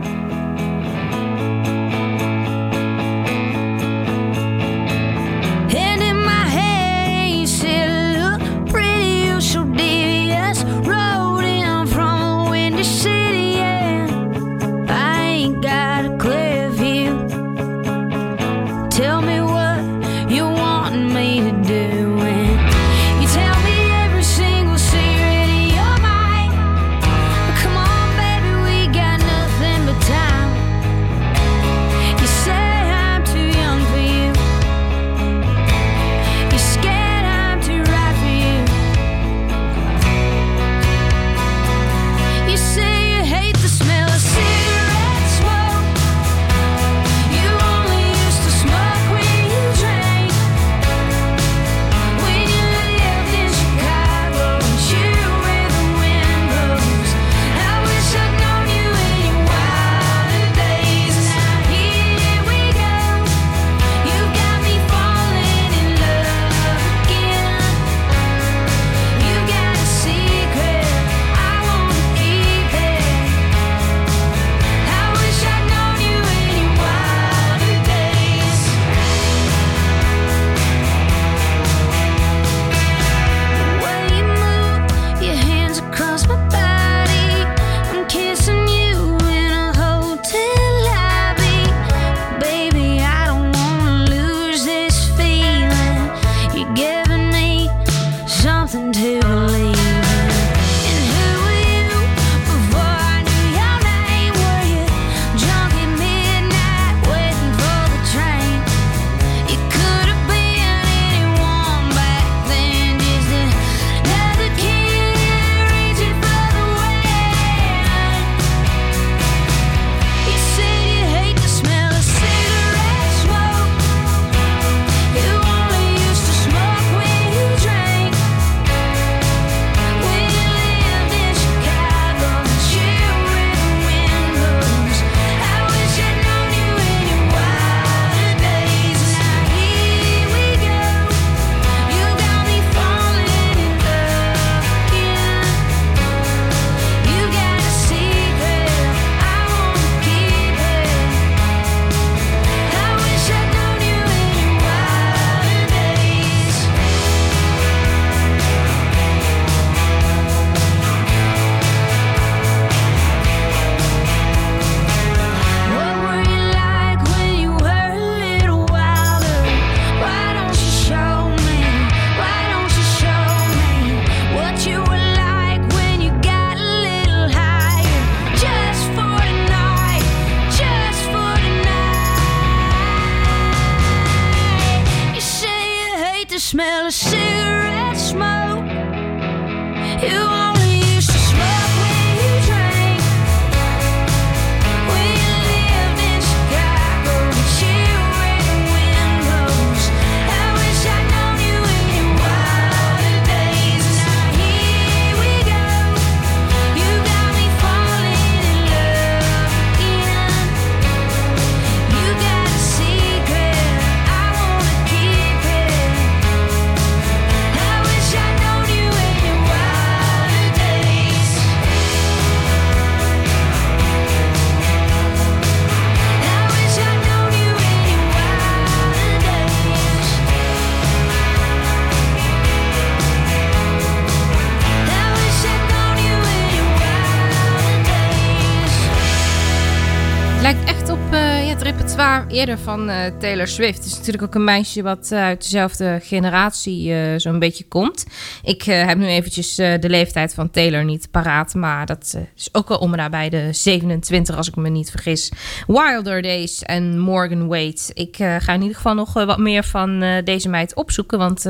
Van 242.48 242.88
eh, 242.88 243.06
Taylor 243.18 243.48
Swift. 243.48 243.76
Het 243.76 243.86
is 243.86 243.96
natuurlijk 243.96 244.22
ook 244.22 244.34
een 244.34 244.44
meisje 244.44 244.82
wat 244.82 245.10
eh, 245.12 245.18
uit 245.18 245.42
dezelfde 245.42 245.98
generatie 246.02 246.92
eh, 246.94 247.00
zo'n 247.16 247.38
beetje 247.38 247.64
komt. 247.64 248.06
Ik 248.42 248.62
heb 248.62 248.98
nu 248.98 249.06
eventjes 249.06 249.54
de 249.54 249.88
leeftijd 249.88 250.34
van 250.34 250.50
Taylor 250.50 250.84
niet 250.84 251.10
paraat. 251.10 251.54
Maar 251.54 251.86
dat 251.86 252.18
is 252.36 252.48
ook 252.52 252.68
wel 252.68 252.78
om 252.78 252.90
nabij 252.90 253.28
de 253.28 253.48
27 253.52 254.36
als 254.36 254.48
ik 254.48 254.56
me 254.56 254.68
niet 254.68 254.90
vergis. 254.90 255.32
Wilder 255.66 256.22
Days 256.22 256.62
en 256.62 256.98
Morgan 256.98 257.46
Wade. 257.46 257.80
Ik 257.94 258.16
ga 258.16 258.52
in 258.52 258.60
ieder 258.60 258.76
geval 258.76 258.94
nog 258.94 259.12
wat 259.12 259.38
meer 259.38 259.64
van 259.64 260.20
deze 260.24 260.48
meid 260.48 260.74
opzoeken. 260.74 261.18
Want 261.18 261.44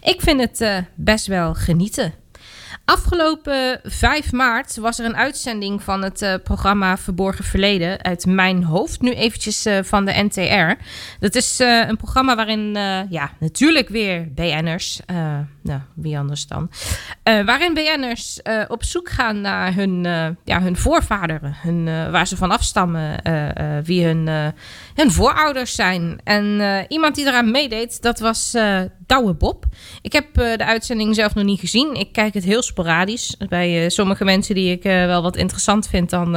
ik 0.00 0.20
vind 0.20 0.40
het 0.40 0.84
best 0.94 1.26
wel 1.26 1.54
genieten. 1.54 2.12
Afgelopen 2.86 3.80
5 3.82 4.32
maart 4.32 4.76
was 4.76 4.98
er 4.98 5.04
een 5.04 5.16
uitzending 5.16 5.82
van 5.82 6.02
het 6.02 6.22
eh, 6.22 6.34
programma 6.44 6.96
Verborgen 6.96 7.44
Verleden 7.44 8.02
uit 8.02 8.26
mijn 8.26 8.64
hoofd. 8.64 9.00
Nu 9.00 9.12
eventjes 9.12 9.64
eh, 9.64 9.78
van 9.82 10.04
de 10.04 10.12
NTR. 10.12 10.82
Dat 11.20 11.34
is 11.34 11.60
eh, 11.60 11.88
een 11.88 11.96
programma 11.96 12.36
waarin, 12.36 12.74
ja, 13.10 13.30
natuurlijk 13.38 13.88
weer 13.88 14.32
BN'ers, 14.32 15.00
nou, 15.62 15.80
wie 15.94 16.18
anders 16.18 16.46
dan, 16.46 16.70
waarin 17.22 17.74
BN'ers 17.74 18.40
op 18.68 18.84
zoek 18.84 19.10
gaan 19.10 19.40
naar 19.40 19.74
hun, 19.74 20.02
ja, 20.44 20.62
hun 20.62 20.76
voorvaderen, 20.76 21.56
hun, 21.62 22.10
waar 22.10 22.26
ze 22.26 22.36
van 22.36 22.50
afstammen, 22.50 23.22
wie 23.84 24.04
hun, 24.04 24.26
hun 24.94 25.12
voorouders 25.12 25.74
zijn. 25.74 26.20
En 26.24 26.60
iemand 26.88 27.14
die 27.14 27.26
eraan 27.26 27.50
meedeed, 27.50 28.02
dat 28.02 28.18
was 28.18 28.54
Douwe 29.06 29.34
Bob. 29.34 29.64
Ik 30.02 30.12
heb 30.12 30.38
eh, 30.38 30.56
de 30.56 30.64
uitzending 30.64 31.14
zelf 31.14 31.34
nog 31.34 31.44
niet 31.44 31.60
gezien. 31.60 31.94
Ik 31.94 32.12
kijk 32.12 32.34
het 32.34 32.44
heel 32.44 32.62
sporadisch. 32.62 33.36
Bij 33.48 33.84
eh, 33.84 33.90
sommige 33.90 34.24
mensen 34.24 34.54
die 34.54 34.70
ik 34.70 34.84
eh, 34.84 35.06
wel 35.06 35.22
wat 35.22 35.36
interessant 35.36 35.88
vind, 35.88 36.10
dan, 36.10 36.32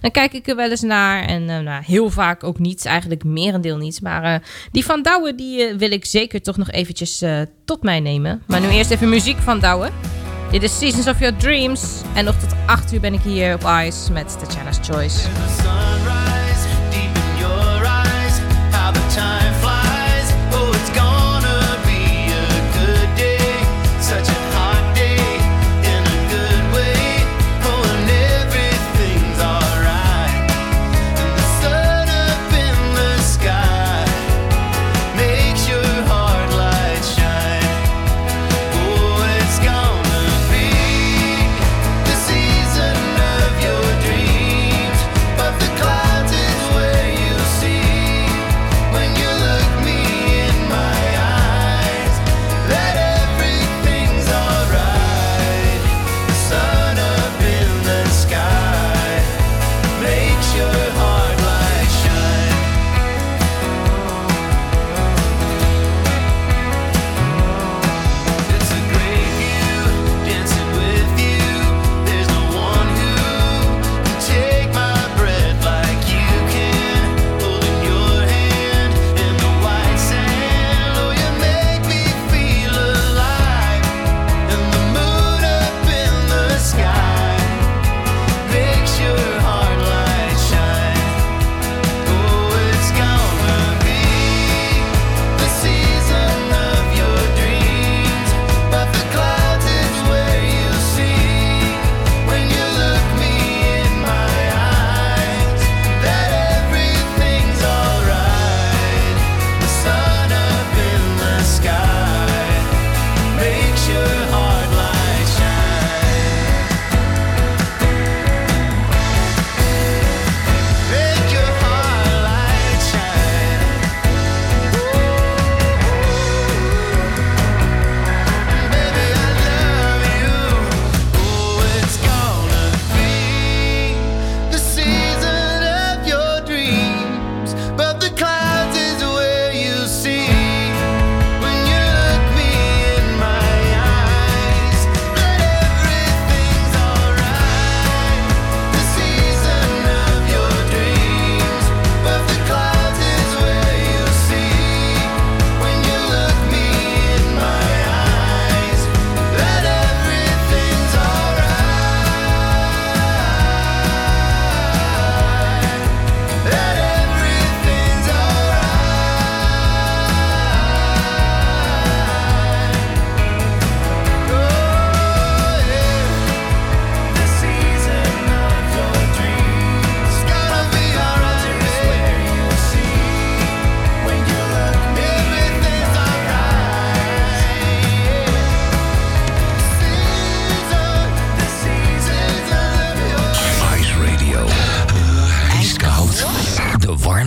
dan 0.00 0.10
kijk 0.12 0.32
ik 0.32 0.48
er 0.48 0.56
wel 0.56 0.70
eens 0.70 0.80
naar. 0.80 1.24
En 1.24 1.44
nou, 1.44 1.82
heel 1.84 2.10
vaak 2.10 2.44
ook 2.44 2.58
niet, 2.58 2.86
eigenlijk 2.86 3.24
merendeel 3.24 3.76
niet. 3.76 4.00
Maar 4.02 4.42
die 4.72 4.84
van 4.84 5.02
Douwe, 5.02 5.34
die 5.34 5.74
wil 5.74 5.90
ik 5.90 6.04
zeker 6.04 6.42
toch 6.42 6.56
nog 6.56 6.70
eventjes 6.70 7.22
tot 7.64 7.82
mij 7.82 8.00
nemen. 8.00 8.42
Maar 8.46 8.60
nu 8.60 8.68
eerst 8.68 8.90
even 8.90 9.08
muziek 9.08 9.38
van 9.38 9.60
Douwe. 9.60 9.90
Dit 10.50 10.62
is 10.62 10.78
Seasons 10.78 11.08
of 11.08 11.18
Your 11.18 11.36
Dreams. 11.36 12.02
En 12.14 12.24
nog 12.24 12.34
tot 12.38 12.54
8 12.66 12.92
uur 12.92 13.00
ben 13.00 13.14
ik 13.14 13.20
hier 13.20 13.54
op 13.54 13.62
Ice 13.84 14.12
met 14.12 14.38
Tatjana's 14.38 14.78
Choice. 14.82 15.28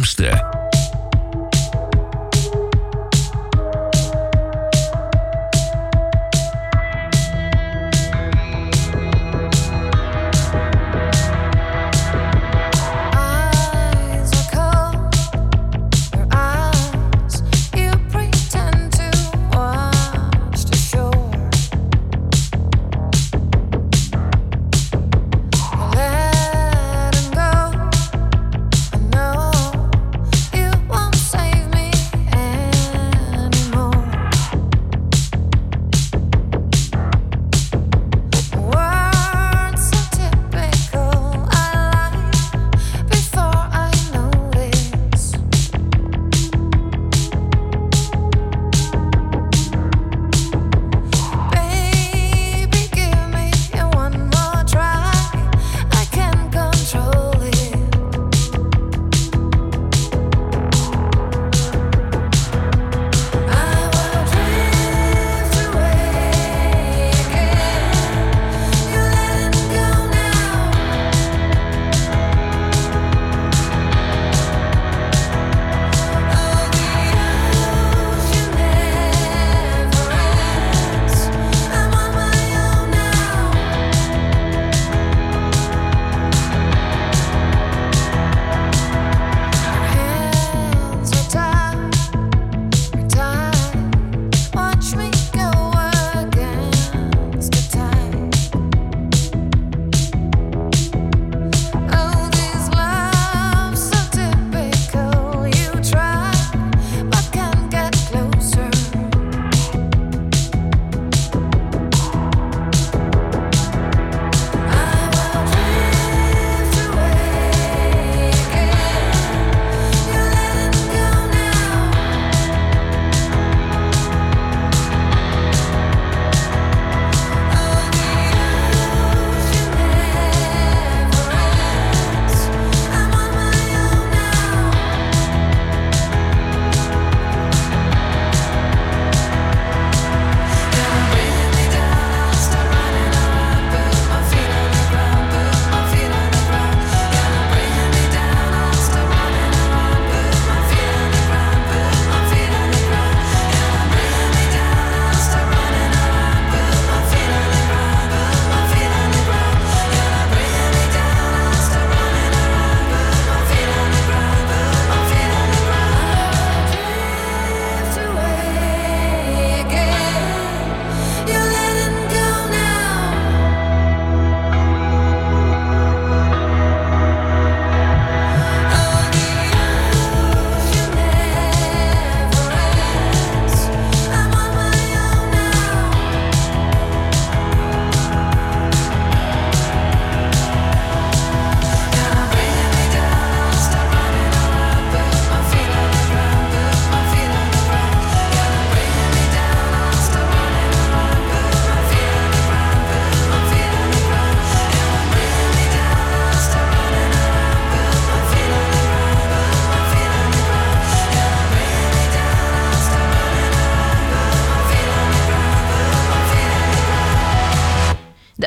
Amsterdam. 0.03 0.52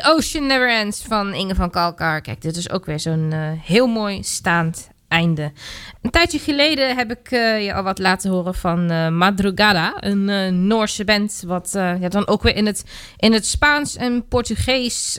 Ocean 0.09 0.47
Never 0.47 0.69
Ends 0.69 1.03
van 1.03 1.33
Inge 1.33 1.55
van 1.55 1.69
Kalkar. 1.69 2.21
Kijk, 2.21 2.41
dit 2.41 2.55
is 2.55 2.69
ook 2.69 2.85
weer 2.85 2.99
zo'n 2.99 3.29
eh, 3.31 3.39
heel 3.63 3.87
mooi 3.87 4.23
staand 4.23 4.89
einde. 5.07 5.51
Een 6.01 6.09
tijdje 6.09 6.39
geleden 6.39 6.95
heb 6.95 7.11
ik 7.11 7.31
eh, 7.31 7.65
je 7.65 7.73
al 7.73 7.83
wat 7.83 7.99
laten 7.99 8.31
horen 8.31 8.55
van 8.55 8.91
eh, 8.91 9.09
Madrugada, 9.09 9.93
een 9.99 10.67
Noorse 10.67 11.03
band, 11.03 11.43
wat 11.45 11.69
ja, 11.73 12.07
dan 12.09 12.27
ook 12.27 12.43
weer 12.43 12.55
in 12.55 12.65
het, 12.65 12.83
in 13.17 13.33
het 13.33 13.45
Spaans 13.45 13.95
en 13.95 14.27
Portugees 14.27 15.17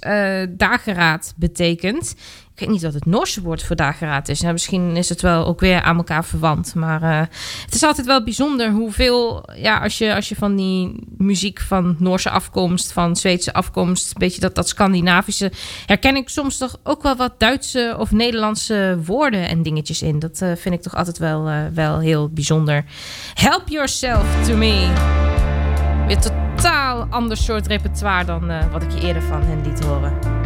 dageraad 0.49 1.34
betekent. 1.36 2.14
Ik 2.59 2.64
weet 2.64 2.72
niet 2.72 2.82
wat 2.82 2.94
het 2.94 3.06
Noorse 3.06 3.42
woord 3.42 3.62
voor 3.62 3.76
dageraad 3.76 4.28
is. 4.28 4.40
Nou, 4.40 4.52
misschien 4.52 4.96
is 4.96 5.09
het 5.09 5.20
wel 5.20 5.46
ook 5.46 5.61
weer 5.61 5.82
aan 5.82 5.96
elkaar 5.96 6.24
verwant. 6.24 6.74
Maar 6.74 7.02
eh, 7.02 7.26
het 7.64 7.74
is 7.74 7.82
altijd 7.82 8.06
wel 8.06 8.24
bijzonder 8.24 8.70
hoeveel, 8.70 9.48
ja, 9.56 9.78
als 9.78 9.98
je, 9.98 10.14
als 10.14 10.28
je 10.28 10.34
van 10.34 10.56
die 10.56 11.06
muziek 11.16 11.61
van 11.61 11.96
Noorse 11.98 12.30
afkomst, 12.30 12.92
van 12.92 13.16
Zweedse 13.16 13.52
afkomst, 13.52 14.06
een 14.06 14.18
beetje 14.18 14.40
dat, 14.40 14.54
dat 14.54 14.68
Scandinavische, 14.68 15.52
herken 15.86 16.16
ik 16.16 16.28
soms 16.28 16.56
toch 16.56 16.76
ook 16.82 17.02
wel 17.02 17.16
wat 17.16 17.40
Duitse 17.40 17.96
of 17.98 18.11
Nederlandse 18.11 18.98
woorden 19.04 19.48
en 19.48 19.62
dingetjes 19.62 20.02
in. 20.02 20.18
Dat 20.18 20.40
eh, 20.42 20.50
vind 20.56 20.74
ik 20.74 20.82
toch 20.82 20.96
altijd 20.96 21.18
wel, 21.18 21.48
eh, 21.48 21.56
wel 21.74 21.98
heel 21.98 22.28
bijzonder. 22.28 22.84
Help 23.34 23.68
Yourself 23.68 24.46
to 24.46 24.56
Me. 24.56 24.92
Weer 26.06 26.20
totaal 26.20 27.06
ander 27.11 27.36
soort 27.36 27.66
repertoire 27.66 28.24
dan 28.24 28.70
wat 28.72 28.82
ik 28.82 28.90
je 28.90 29.00
eerder 29.00 29.22
van 29.22 29.42
hen 29.42 29.62
liet 29.64 29.84
horen. 29.84 30.38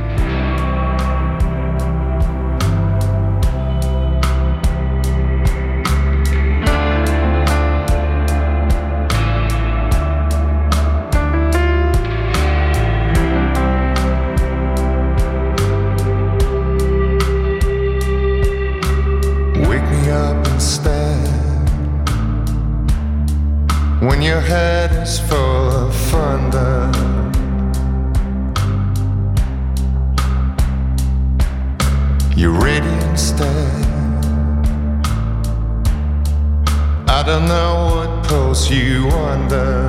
When 24.02 24.20
your 24.20 24.40
head 24.40 24.90
is 25.00 25.20
full 25.20 25.70
of 25.70 25.94
thunder. 25.94 26.90
You're 32.34 32.50
ready 32.50 32.92
instead. 33.10 33.46
I 37.08 37.22
don't 37.24 37.46
know 37.46 37.94
what 37.94 38.26
pulls 38.26 38.68
you 38.68 39.08
under. 39.10 39.88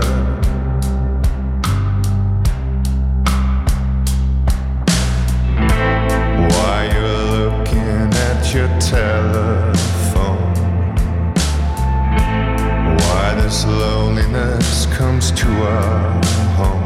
Why 6.53 6.89
you're 6.93 7.49
looking 7.49 8.14
at 8.30 8.53
your 8.53 8.68
telephone? 8.80 9.93
Why 13.14 13.36
this 13.36 13.64
loneliness 13.64 14.88
comes 14.88 15.30
to 15.34 15.47
our 15.47 16.26
home? 16.57 16.82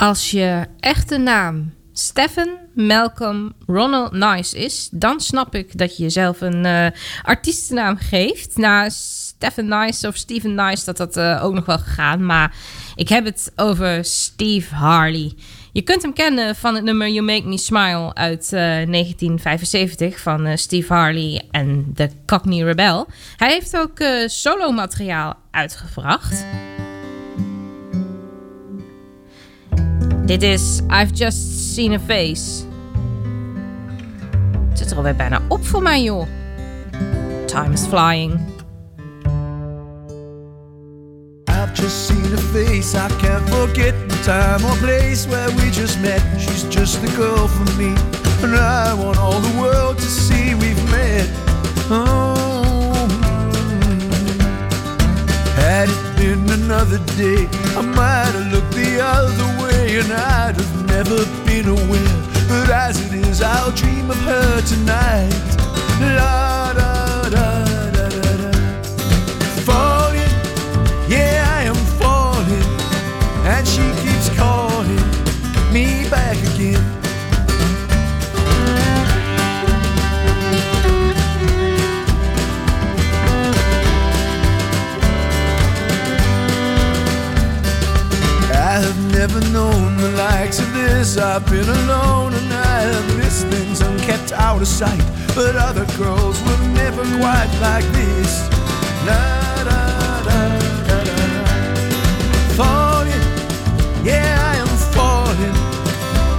Als 0.00 0.30
je 0.30 0.66
echte 0.78 1.18
naam 1.18 1.72
Stephen 1.92 2.58
Malcolm 2.74 3.52
Ronald 3.66 4.12
Nice 4.12 4.58
is, 4.58 4.88
dan 4.92 5.20
snap 5.20 5.54
ik 5.54 5.78
dat 5.78 5.96
je 5.96 6.02
jezelf 6.02 6.40
een 6.40 6.64
uh, 6.64 6.86
artiestennaam 7.22 7.96
geeft. 7.96 8.56
Nou, 8.56 8.90
Stephen 8.90 9.68
Nice 9.68 10.08
of 10.08 10.16
Steven 10.16 10.54
Nice, 10.54 10.84
dat 10.84 10.96
dat 10.96 11.16
uh, 11.16 11.44
ook 11.44 11.54
nog 11.54 11.64
wel 11.64 11.78
gegaan. 11.78 12.26
Maar 12.26 12.54
ik 12.94 13.08
heb 13.08 13.24
het 13.24 13.52
over 13.56 14.04
Steve 14.04 14.74
Harley. 14.74 15.32
Je 15.72 15.82
kunt 15.82 16.02
hem 16.02 16.12
kennen 16.12 16.56
van 16.56 16.74
het 16.74 16.84
nummer 16.84 17.08
You 17.08 17.24
Make 17.24 17.48
Me 17.48 17.58
Smile 17.58 18.14
uit 18.14 18.44
uh, 18.44 18.60
1975 18.60 20.20
van 20.20 20.58
Steve 20.58 20.92
Harley 20.92 21.42
en 21.50 21.90
de 21.94 22.10
Cockney 22.26 22.62
Rebel. 22.62 23.06
Hij 23.36 23.52
heeft 23.52 23.76
ook 23.76 23.98
solo 24.26 24.70
materiaal 24.70 25.36
uitgebracht. 25.50 26.44
Dit 30.30 30.42
is 30.42 30.80
I've 30.88 31.12
Just 31.12 31.74
Seen 31.74 31.92
a 31.92 31.98
Face. 31.98 32.62
Het 34.68 34.78
zit 34.78 34.90
er 34.90 34.96
alweer 34.96 35.16
bijna 35.16 35.40
op 35.48 35.66
voor 35.66 35.82
mij, 35.82 36.02
joh. 36.02 36.26
Time 37.46 37.72
is 37.72 37.86
flying. 37.86 38.40
I've 41.48 41.72
just 41.72 42.06
seen 42.06 42.32
a 42.32 42.36
face, 42.52 42.94
I 42.94 43.08
can't 43.20 43.48
forget 43.48 43.94
the 44.08 44.20
time 44.22 44.70
or 44.70 44.76
place 44.76 45.26
where 45.28 45.54
we 45.54 45.70
just 45.70 46.00
met. 46.00 46.22
She's 46.38 46.64
just 46.68 47.00
the 47.00 47.12
girl 47.16 47.48
for 47.48 47.76
me, 47.76 47.92
and 48.42 48.54
I 48.54 48.94
want 49.04 49.18
all 49.18 49.40
the 49.40 49.58
world 49.58 49.96
to 49.96 50.08
see 50.08 50.54
we've 50.54 50.90
met. 50.90 51.28
Oh, 51.90 53.08
had 55.56 55.88
it 55.88 56.16
been 56.16 56.50
another 56.62 57.00
day, 57.16 57.48
I 57.76 57.80
might 57.80 58.32
have 58.32 58.52
looked 58.52 58.74
the 58.74 59.00
other 59.00 59.44
way, 59.44 59.59
and 59.98 60.12
I'd 60.12 60.56
have 60.56 60.86
never 60.86 61.24
been 61.44 61.66
aware. 61.66 62.22
But 62.48 62.70
as 62.70 63.00
it 63.04 63.12
is, 63.26 63.42
I'll 63.42 63.72
dream 63.72 64.10
of 64.10 64.16
her 64.18 64.60
tonight. 64.62 65.32
La 66.00 66.72
da 66.72 66.99
never 89.26 89.40
known 89.52 89.98
the 89.98 90.10
likes 90.12 90.60
of 90.60 90.72
this. 90.72 91.18
I've 91.18 91.44
been 91.44 91.68
alone 91.68 92.32
and 92.32 92.50
I 92.54 92.80
have 92.88 93.18
missed 93.18 93.46
things 93.48 93.82
and 93.82 94.00
kept 94.00 94.32
out 94.32 94.62
of 94.62 94.66
sight. 94.66 95.04
But 95.34 95.56
other 95.56 95.84
girls 95.98 96.40
were 96.42 96.62
never 96.72 97.02
quite 97.18 97.52
like 97.60 97.84
this. 97.92 98.48
La 99.04 99.20
da 99.68 99.80
da 100.28 100.40
da 100.88 101.04
da. 101.04 101.44
Falling, 102.56 103.24
yeah, 104.02 104.52
I 104.52 104.56
am 104.64 104.72
falling, 104.96 105.56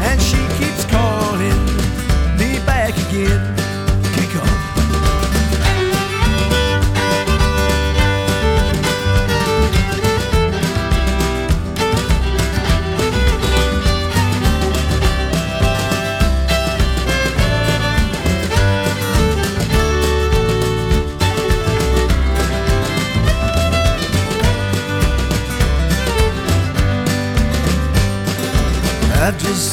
and 0.09 0.19
she 0.19 0.41
keeps 0.57 0.83
calling 0.85 1.59
me 2.39 2.65
back 2.65 2.97
again. 3.09 3.60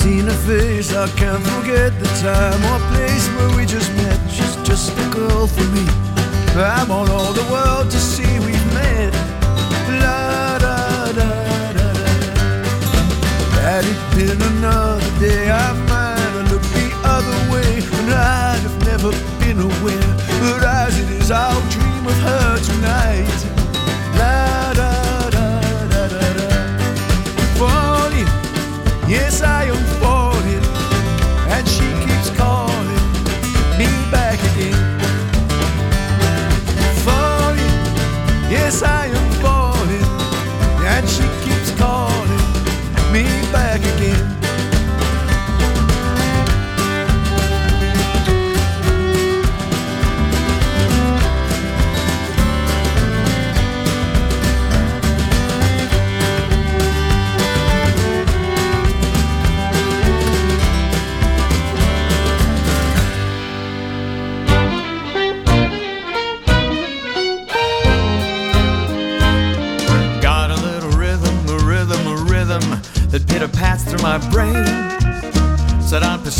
Seen 0.08 0.24
her 0.24 0.40
face, 0.48 0.94
I 0.94 1.06
can't 1.20 1.44
forget 1.52 1.90
the 2.00 2.10
time 2.24 2.60
or 2.70 2.78
place 2.92 3.26
where 3.34 3.50
we 3.56 3.66
just 3.66 3.90
met. 4.00 4.18
She's 4.30 4.56
just 4.68 4.92
a 5.04 5.06
girl 5.16 5.46
for 5.46 5.66
me. 5.76 5.84
I 6.56 6.84
want 6.88 7.10
all 7.10 7.32
the 7.40 7.46
world 7.52 7.90
to 7.90 7.98
see 8.12 8.32
we've 8.46 8.68
met. 8.80 9.12
La 10.02 10.58
da 10.64 10.76
da 11.18 11.30
da 11.76 11.88
da. 11.98 12.08
Had 13.66 13.84
it 13.92 14.00
been 14.16 14.40
another 14.52 15.12
day, 15.24 15.50
I 15.66 15.68
might 15.92 16.30
have 16.36 16.50
looked 16.52 16.72
the 16.80 16.88
other 17.16 17.38
way, 17.52 17.70
and 17.98 18.08
I'd 18.10 18.62
have 18.66 18.78
never 18.90 19.10
been 19.42 19.58
aware. 19.70 20.12
But 20.40 20.62
as 20.82 20.92
it 21.02 21.08
is, 21.20 21.30
I'll 21.30 21.64
dream 21.74 22.04
of 22.12 22.18
her 22.28 22.50
tonight. 22.70 23.38
La 24.20 24.72
da 24.80 24.92
da 25.36 25.48
da 25.92 26.02
da 26.14 26.28
da. 26.38 26.48
Falling. 27.60 28.30
Yes, 29.08 29.42
I 29.42 29.57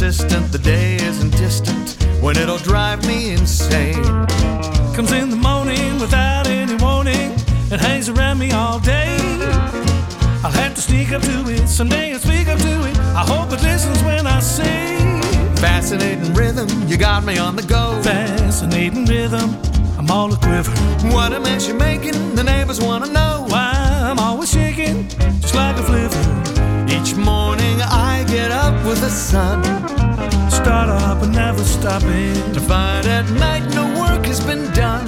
The 0.09 0.59
day 0.59 0.96
isn't 0.96 1.32
distant 1.32 2.02
when 2.22 2.38
it'll 2.38 2.56
drive 2.56 3.06
me 3.06 3.32
insane. 3.32 4.02
Comes 4.94 5.12
in 5.12 5.28
the 5.28 5.36
morning 5.36 6.00
without 6.00 6.46
any 6.46 6.76
warning 6.76 7.32
and 7.70 7.78
hangs 7.78 8.09
around 8.09 8.38
me 8.38 8.50
all 8.50 8.80
day. 8.80 9.18
I'll 10.42 10.50
have 10.50 10.74
to 10.76 10.80
sneak 10.80 11.12
up 11.12 11.20
to 11.20 11.50
it 11.50 11.68
someday 11.68 12.12
and 12.12 12.22
speak 12.22 12.48
up 12.48 12.59
to 12.59 12.88
it. 12.88 12.96
I 13.14 13.22
hope 13.22 13.52
it 13.52 13.62
listens 13.62 14.02
when 14.02 14.26
I 14.26 14.40
sing. 14.40 15.20
Fascinating 15.56 16.32
rhythm, 16.32 16.68
you 16.88 16.96
got 16.96 17.22
me 17.22 17.36
on 17.36 17.54
the 17.54 17.62
go. 17.62 18.00
Fascinating 18.02 19.04
rhythm, 19.04 19.61
I'm 19.98 20.11
all 20.11 20.32
a 20.32 20.38
quiver. 20.38 20.72
What 21.12 21.34
a 21.34 21.40
mess 21.40 21.68
you're 21.68 21.76
making, 21.76 22.34
the 22.34 22.44
neighbors 22.44 22.80
wanna 22.80 23.12
know. 23.12 23.44
Why 23.48 23.74
I'm 24.11 24.18
always 24.18 24.50
shaking, 24.50 25.06
just 25.42 25.54
like 25.54 25.76
a 25.76 25.82
flivver. 25.82 26.88
Each 26.88 27.14
morning 27.14 27.82
I 27.82 28.24
get 28.26 28.50
up 28.50 28.72
with 28.86 29.02
the 29.02 29.11
sun. 29.11 29.97
Never 31.39 31.62
stopping. 31.62 32.34
To 32.53 32.61
find 32.61 33.07
at 33.07 33.30
night 33.30 33.64
no 33.72 33.84
work 34.01 34.26
has 34.26 34.41
been 34.41 34.66
done. 34.74 35.07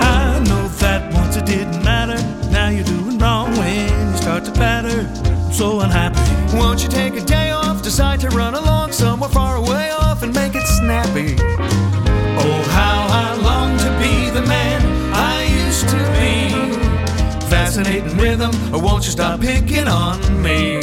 I 0.00 0.42
know 0.48 0.66
that 0.82 1.14
once 1.14 1.36
it 1.36 1.46
didn't 1.46 1.82
matter. 1.84 2.18
Now 2.50 2.68
you're 2.70 2.84
doing 2.84 3.16
wrong 3.18 3.56
when 3.56 3.88
you 4.10 4.16
start 4.16 4.44
to 4.46 4.52
patter. 4.52 5.00
I'm 5.46 5.52
so 5.52 5.80
unhappy. 5.80 6.26
Won't 6.56 6.82
you 6.82 6.88
take 6.88 7.14
a 7.14 7.24
day 7.24 7.50
off, 7.50 7.82
decide 7.82 8.18
to 8.20 8.28
run 8.30 8.54
along 8.54 8.92
somewhere 8.92 9.30
far 9.30 9.56
away 9.56 9.90
off 9.92 10.24
and 10.24 10.34
make 10.34 10.56
it 10.56 10.66
snappy? 10.66 11.36
Oh, 12.42 12.60
how 12.80 12.98
I 13.22 13.26
long 13.48 13.78
to 13.84 13.90
be 14.02 14.28
the 14.38 14.44
man 14.46 14.80
I 15.14 15.44
used 15.64 15.88
to 15.94 16.00
be. 16.18 16.34
Fascinating 17.48 18.16
rhythm, 18.18 18.52
or 18.74 18.82
won't 18.82 19.04
you 19.04 19.12
stop 19.12 19.40
picking 19.40 19.86
on 19.86 20.18
me? 20.42 20.75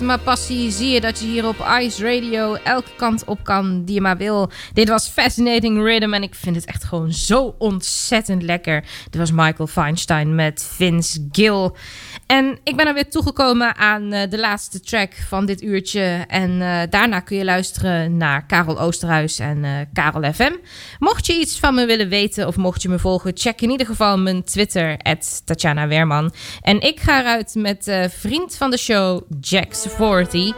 Maar 0.00 0.18
passie 0.18 0.70
zie 0.70 0.88
je 0.88 1.00
dat 1.00 1.18
je 1.18 1.26
hier 1.26 1.46
op 1.46 1.66
Ice 1.80 2.02
Radio 2.02 2.54
elke 2.54 2.90
kant 2.96 3.24
op 3.24 3.44
kan 3.44 3.84
die 3.84 3.94
je 3.94 4.00
maar 4.00 4.16
wil. 4.16 4.50
Dit 4.72 4.88
was 4.88 5.08
Fascinating 5.08 5.82
Rhythm 5.82 6.12
en 6.12 6.22
ik 6.22 6.34
vind 6.34 6.56
het 6.56 6.64
echt 6.64 6.77
gewoon 6.88 7.12
zo 7.12 7.54
ontzettend 7.58 8.42
lekker. 8.42 8.84
Dit 9.10 9.20
was 9.20 9.32
Michael 9.32 9.66
Feinstein 9.66 10.34
met 10.34 10.68
Vince 10.74 11.28
Gill. 11.32 11.70
En 12.26 12.58
ik 12.64 12.76
ben 12.76 12.86
er 12.86 12.94
weer 12.94 13.10
toegekomen 13.10 13.76
aan 13.76 14.12
eh, 14.12 14.30
de 14.30 14.38
laatste 14.38 14.80
track 14.80 15.14
van 15.28 15.46
dit 15.46 15.62
uurtje. 15.62 16.24
En 16.28 16.62
eh, 16.62 16.80
daarna 16.90 17.20
kun 17.20 17.36
je 17.36 17.44
luisteren 17.44 18.16
naar 18.16 18.46
Karel 18.46 18.80
Oosterhuis 18.80 19.38
en 19.38 19.64
eh, 19.64 19.70
Karel 19.92 20.32
FM. 20.32 20.52
Mocht 20.98 21.26
je 21.26 21.34
iets 21.34 21.58
van 21.58 21.74
me 21.74 21.86
willen 21.86 22.08
weten 22.08 22.46
of 22.46 22.56
mocht 22.56 22.82
je 22.82 22.88
me 22.88 22.98
volgen, 22.98 23.32
check 23.34 23.60
in 23.60 23.70
ieder 23.70 23.86
geval 23.86 24.18
mijn 24.18 24.44
Twitter, 24.44 24.96
Tatjana 25.44 25.88
Werman. 25.88 26.32
En 26.60 26.80
ik 26.80 27.00
ga 27.00 27.20
eruit 27.20 27.54
met 27.54 28.08
vriend 28.10 28.56
van 28.56 28.70
de 28.70 28.78
show, 28.78 29.22
Jack 29.40 29.74
Savory. 29.74 30.54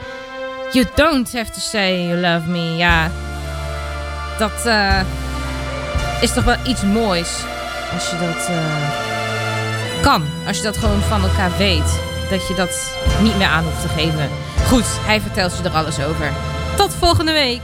You 0.73 0.87
don't 0.95 1.33
have 1.33 1.53
to 1.53 1.61
say 1.61 2.07
you 2.07 2.21
love 2.21 2.49
me. 2.49 2.77
Ja, 2.77 3.11
dat 4.39 4.67
is 6.21 6.33
toch 6.33 6.45
wel 6.45 6.57
iets 6.65 6.83
moois 6.83 7.31
als 7.95 8.11
je 8.11 8.19
dat 8.19 8.47
eh, 8.49 10.03
kan. 10.03 10.25
Als 10.47 10.57
je 10.57 10.63
dat 10.63 10.77
gewoon 10.77 11.01
van 11.01 11.23
elkaar 11.23 11.51
weet. 11.59 12.01
Dat 12.31 12.49
je 12.49 12.55
dat 12.55 12.93
niet 13.21 13.37
meer 13.37 13.47
aan 13.47 13.65
hoeft 13.65 13.81
te 13.81 13.89
geven. 13.89 14.29
Goed, 14.69 14.85
hij 14.87 15.21
vertelt 15.21 15.57
je 15.57 15.63
er 15.63 15.75
alles 15.75 16.01
over. 16.01 16.33
Tot 16.77 16.95
volgende 16.95 17.33
week. 17.33 17.61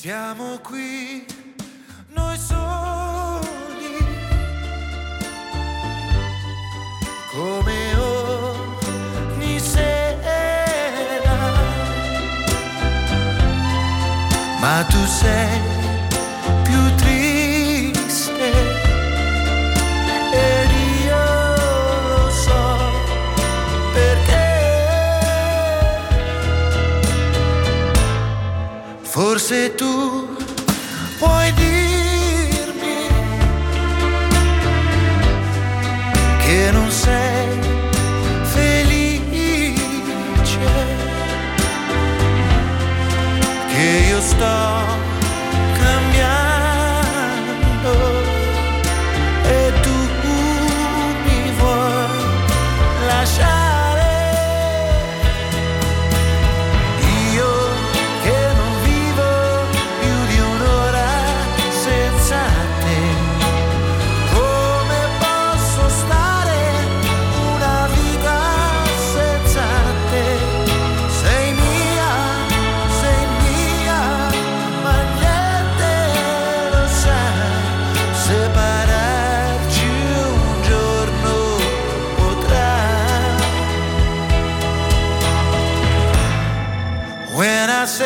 Siamo 0.00 0.58
qui, 0.62 1.24
noi 2.14 2.36
soli, 2.48 4.06
come. 7.32 7.86
Ma 14.66 14.82
tu 14.90 14.98
sei 15.06 15.75
Forse 29.18 29.74
tu 29.74 30.28
puoi 31.18 31.50
dirmi 31.54 33.08
che 36.44 36.70
non 36.70 36.90
sei 36.90 37.58
felice, 38.42 39.30
che 43.72 44.06
io 44.10 44.20
sto 44.20 44.95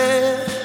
said 0.01 0.60